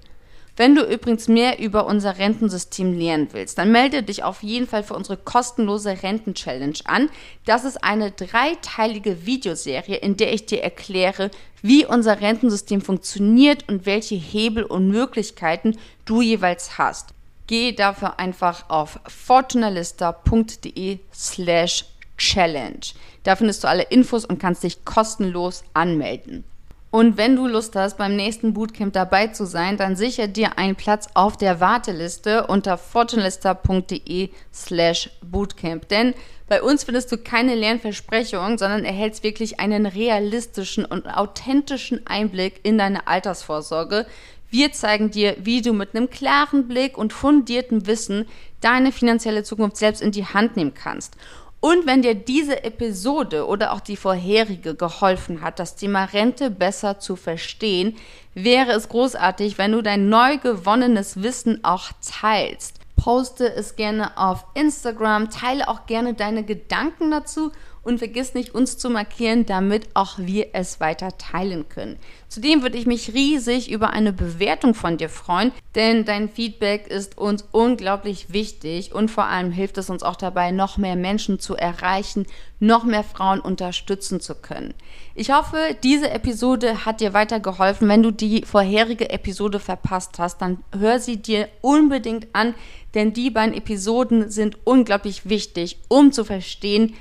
Wenn 0.59 0.75
du 0.75 0.83
übrigens 0.83 1.29
mehr 1.29 1.61
über 1.61 1.87
unser 1.87 2.19
Rentensystem 2.19 2.99
lernen 2.99 3.29
willst, 3.31 3.59
dann 3.59 3.71
melde 3.71 4.03
dich 4.03 4.25
auf 4.25 4.43
jeden 4.43 4.67
Fall 4.67 4.83
für 4.83 4.95
unsere 4.95 5.17
kostenlose 5.17 6.03
Renten-Challenge 6.03 6.81
an. 6.85 7.11
Das 7.47 7.65
ist 7.65 7.85
eine 7.85 8.11
dreiteilige 8.11 9.25
Videoserie, 9.25 9.99
in 9.99 10.17
der 10.17 10.35
ich 10.35 10.47
dir 10.47 10.61
erkläre, 10.61 11.31
wie 11.63 11.87
unser 11.87 12.21
Rentensystem 12.21 12.81
funktioniert 12.81 13.69
und 13.69 13.87
welche 13.87 14.17
Hebel 14.17 14.65
und 14.65 14.89
Möglichkeiten 14.89 15.79
du 16.05 16.23
jeweils 16.23 16.77
hast. 16.77 17.11
Geh 17.47 17.71
dafür 17.71 18.19
einfach 18.19 18.69
auf 18.69 18.99
fortunalista.de 19.07 20.99
slash 21.15 21.85
challenge. 22.19 22.95
Da 23.23 23.37
findest 23.37 23.63
du 23.63 23.69
alle 23.69 23.85
Infos 23.85 24.25
und 24.25 24.41
kannst 24.41 24.65
dich 24.65 24.85
kostenlos 24.85 25.63
anmelden. 25.73 26.43
Und 26.91 27.19
wenn 27.19 27.37
du 27.37 27.47
Lust 27.47 27.77
hast, 27.77 27.99
beim 27.99 28.17
nächsten 28.17 28.55
Bootcamp 28.55 28.95
dabei 28.95 29.27
zu 29.27 29.45
sein, 29.45 29.77
dann 29.77 29.95
sicher 29.95 30.27
dir 30.27 30.57
einen 30.57 30.75
Platz 30.75 31.09
auf 31.13 31.37
der 31.37 31.61
Warteliste 31.61 32.47
unter 32.47 32.79
fortunelista.de 32.79 34.31
slash 34.55 35.11
bootcamp. 35.23 35.89
Denn 35.89 36.15
bei 36.49 36.63
uns 36.63 36.85
findest 36.85 37.13
du 37.13 37.19
keine 37.19 37.55
Lernversprechungen, 37.55 38.57
sondern 38.57 38.87
erhältst 38.87 39.23
wirklich 39.23 39.61
einen 39.61 39.85
realistischen 39.85 40.87
und 40.87 41.07
authentischen 41.07 42.07
Einblick 42.07 42.61
in 42.63 42.79
deine 42.79 43.07
Altersvorsorge. 43.07 44.07
Wir 44.51 44.73
zeigen 44.73 45.11
dir, 45.11 45.37
wie 45.41 45.61
du 45.61 45.75
mit 45.75 45.95
einem 45.95 46.09
klaren 46.09 46.69
Blick 46.69 46.97
und 46.97 47.13
fundiertem 47.13 47.87
Wissen 47.87 48.27
deine 48.63 48.93
finanzielle 48.93 49.43
Zukunft 49.43 49.77
selbst 49.77 50.01
in 50.01 50.11
die 50.11 50.25
Hand 50.25 50.57
nehmen 50.57 50.73
kannst. 50.73 51.19
Und 51.61 51.87
wenn 51.87 52.03
dir 52.03 52.15
diese 52.15 52.63
Episode 52.63 53.47
oder 53.47 53.73
auch 53.73 53.81
die 53.81 53.97
vorherige 53.97 54.77
geholfen 54.77 55.41
hat, 55.43 55.59
das 55.59 55.75
Thema 55.75 56.05
Rente 56.05 56.51
besser 56.51 57.01
zu 57.01 57.17
verstehen, 57.17 57.97
wäre 58.35 58.73
es 58.73 58.89
großartig, 58.89 59.59
wenn 59.59 59.73
du 59.73 59.83
dein 59.83 60.09
neu 60.09 60.39
gewonnenes 60.39 61.23
Wissen 61.23 61.65
auch 61.65 61.91
teilst. 62.21 62.77
Poste 62.97 63.53
es 63.53 63.77
gerne 63.77 64.17
auf 64.17 64.45
Instagram, 64.55 65.31
teile 65.31 65.69
auch 65.69 65.87
gerne 65.87 66.15
deine 66.15 66.45
Gedanken 66.45 67.11
dazu 67.11 67.51
und 67.89 67.99
vergiss 67.99 68.35
nicht, 68.35 68.55
uns 68.55 68.77
zu 68.77 68.91
markieren, 68.91 69.47
damit 69.47 69.89
auch 69.95 70.19
wir 70.19 70.49
es 70.53 70.79
weiter 70.79 71.17
teilen 71.17 71.71
können. 71.71 71.97
Zudem 72.29 72.63
würde 72.63 72.77
ich 72.77 72.85
mich 72.85 73.15
riesig 73.15 73.71
über 73.71 73.91
eine 73.91 74.13
Bewertung 74.13 74.75
von 74.75 74.99
dir 74.99 75.09
freuen, 75.09 75.53
denn 75.75 76.05
dein 76.05 76.29
Feedback 76.29 76.87
ist 76.87 77.17
uns 77.17 77.49
unglaublich 77.51 78.31
wichtig 78.31 78.95
und 78.95 79.11
vor 79.11 79.25
allem 79.25 79.51
hilft 79.53 79.79
es 79.79 79.89
uns 79.89 80.03
auch 80.03 80.17
dabei, 80.17 80.51
noch 80.51 80.77
mehr 80.77 80.97
Menschen 80.97 81.41
zu 81.41 81.57
erreichen, 81.57 82.27
noch 82.61 82.85
mehr 82.85 83.05
Frauen 83.05 83.41
unterstützen 83.41 84.21
zu 84.21 84.35
können. 84.35 84.75
Ich 85.15 85.33
hoffe, 85.33 85.75
diese 85.83 86.11
Episode 86.11 86.85
hat 86.85 87.01
dir 87.01 87.15
weitergeholfen. 87.15 87.89
Wenn 87.89 88.03
du 88.03 88.11
die 88.11 88.43
vorherige 88.43 89.09
Episode 89.09 89.61
verpasst 89.61 90.19
hast, 90.19 90.43
dann 90.43 90.59
hör 90.79 91.01
sie 91.01 91.17
dir 91.17 91.49
unbedingt 91.63 92.27
an, 92.35 92.55
denn 92.95 93.15
die 93.15 93.31
beiden 93.31 93.57
Episoden 93.57 94.31
sind 94.31 94.59
unglaublich 94.65 95.27
wichtig, 95.27 95.79
um 95.89 96.13
zu 96.13 96.25
verstehen, 96.27 96.95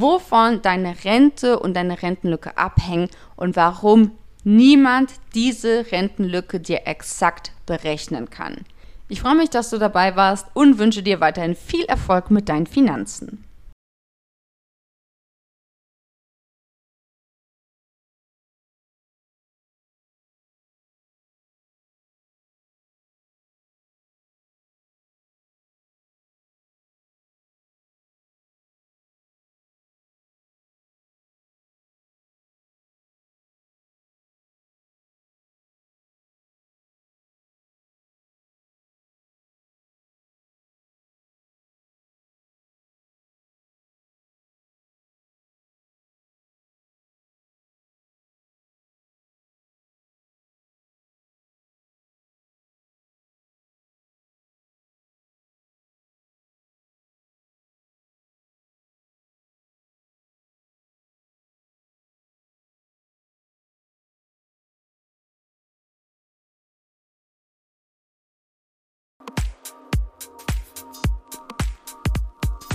wovon 0.00 0.62
deine 0.62 1.04
Rente 1.04 1.58
und 1.58 1.74
deine 1.74 2.02
Rentenlücke 2.02 2.56
abhängen 2.56 3.08
und 3.36 3.56
warum 3.56 4.12
niemand 4.44 5.10
diese 5.34 5.90
Rentenlücke 5.90 6.60
dir 6.60 6.86
exakt 6.86 7.52
berechnen 7.66 8.30
kann. 8.30 8.64
Ich 9.08 9.20
freue 9.20 9.34
mich, 9.34 9.50
dass 9.50 9.70
du 9.70 9.78
dabei 9.78 10.16
warst 10.16 10.46
und 10.54 10.78
wünsche 10.78 11.02
dir 11.02 11.20
weiterhin 11.20 11.54
viel 11.54 11.84
Erfolg 11.84 12.30
mit 12.30 12.48
deinen 12.48 12.66
Finanzen. 12.66 13.43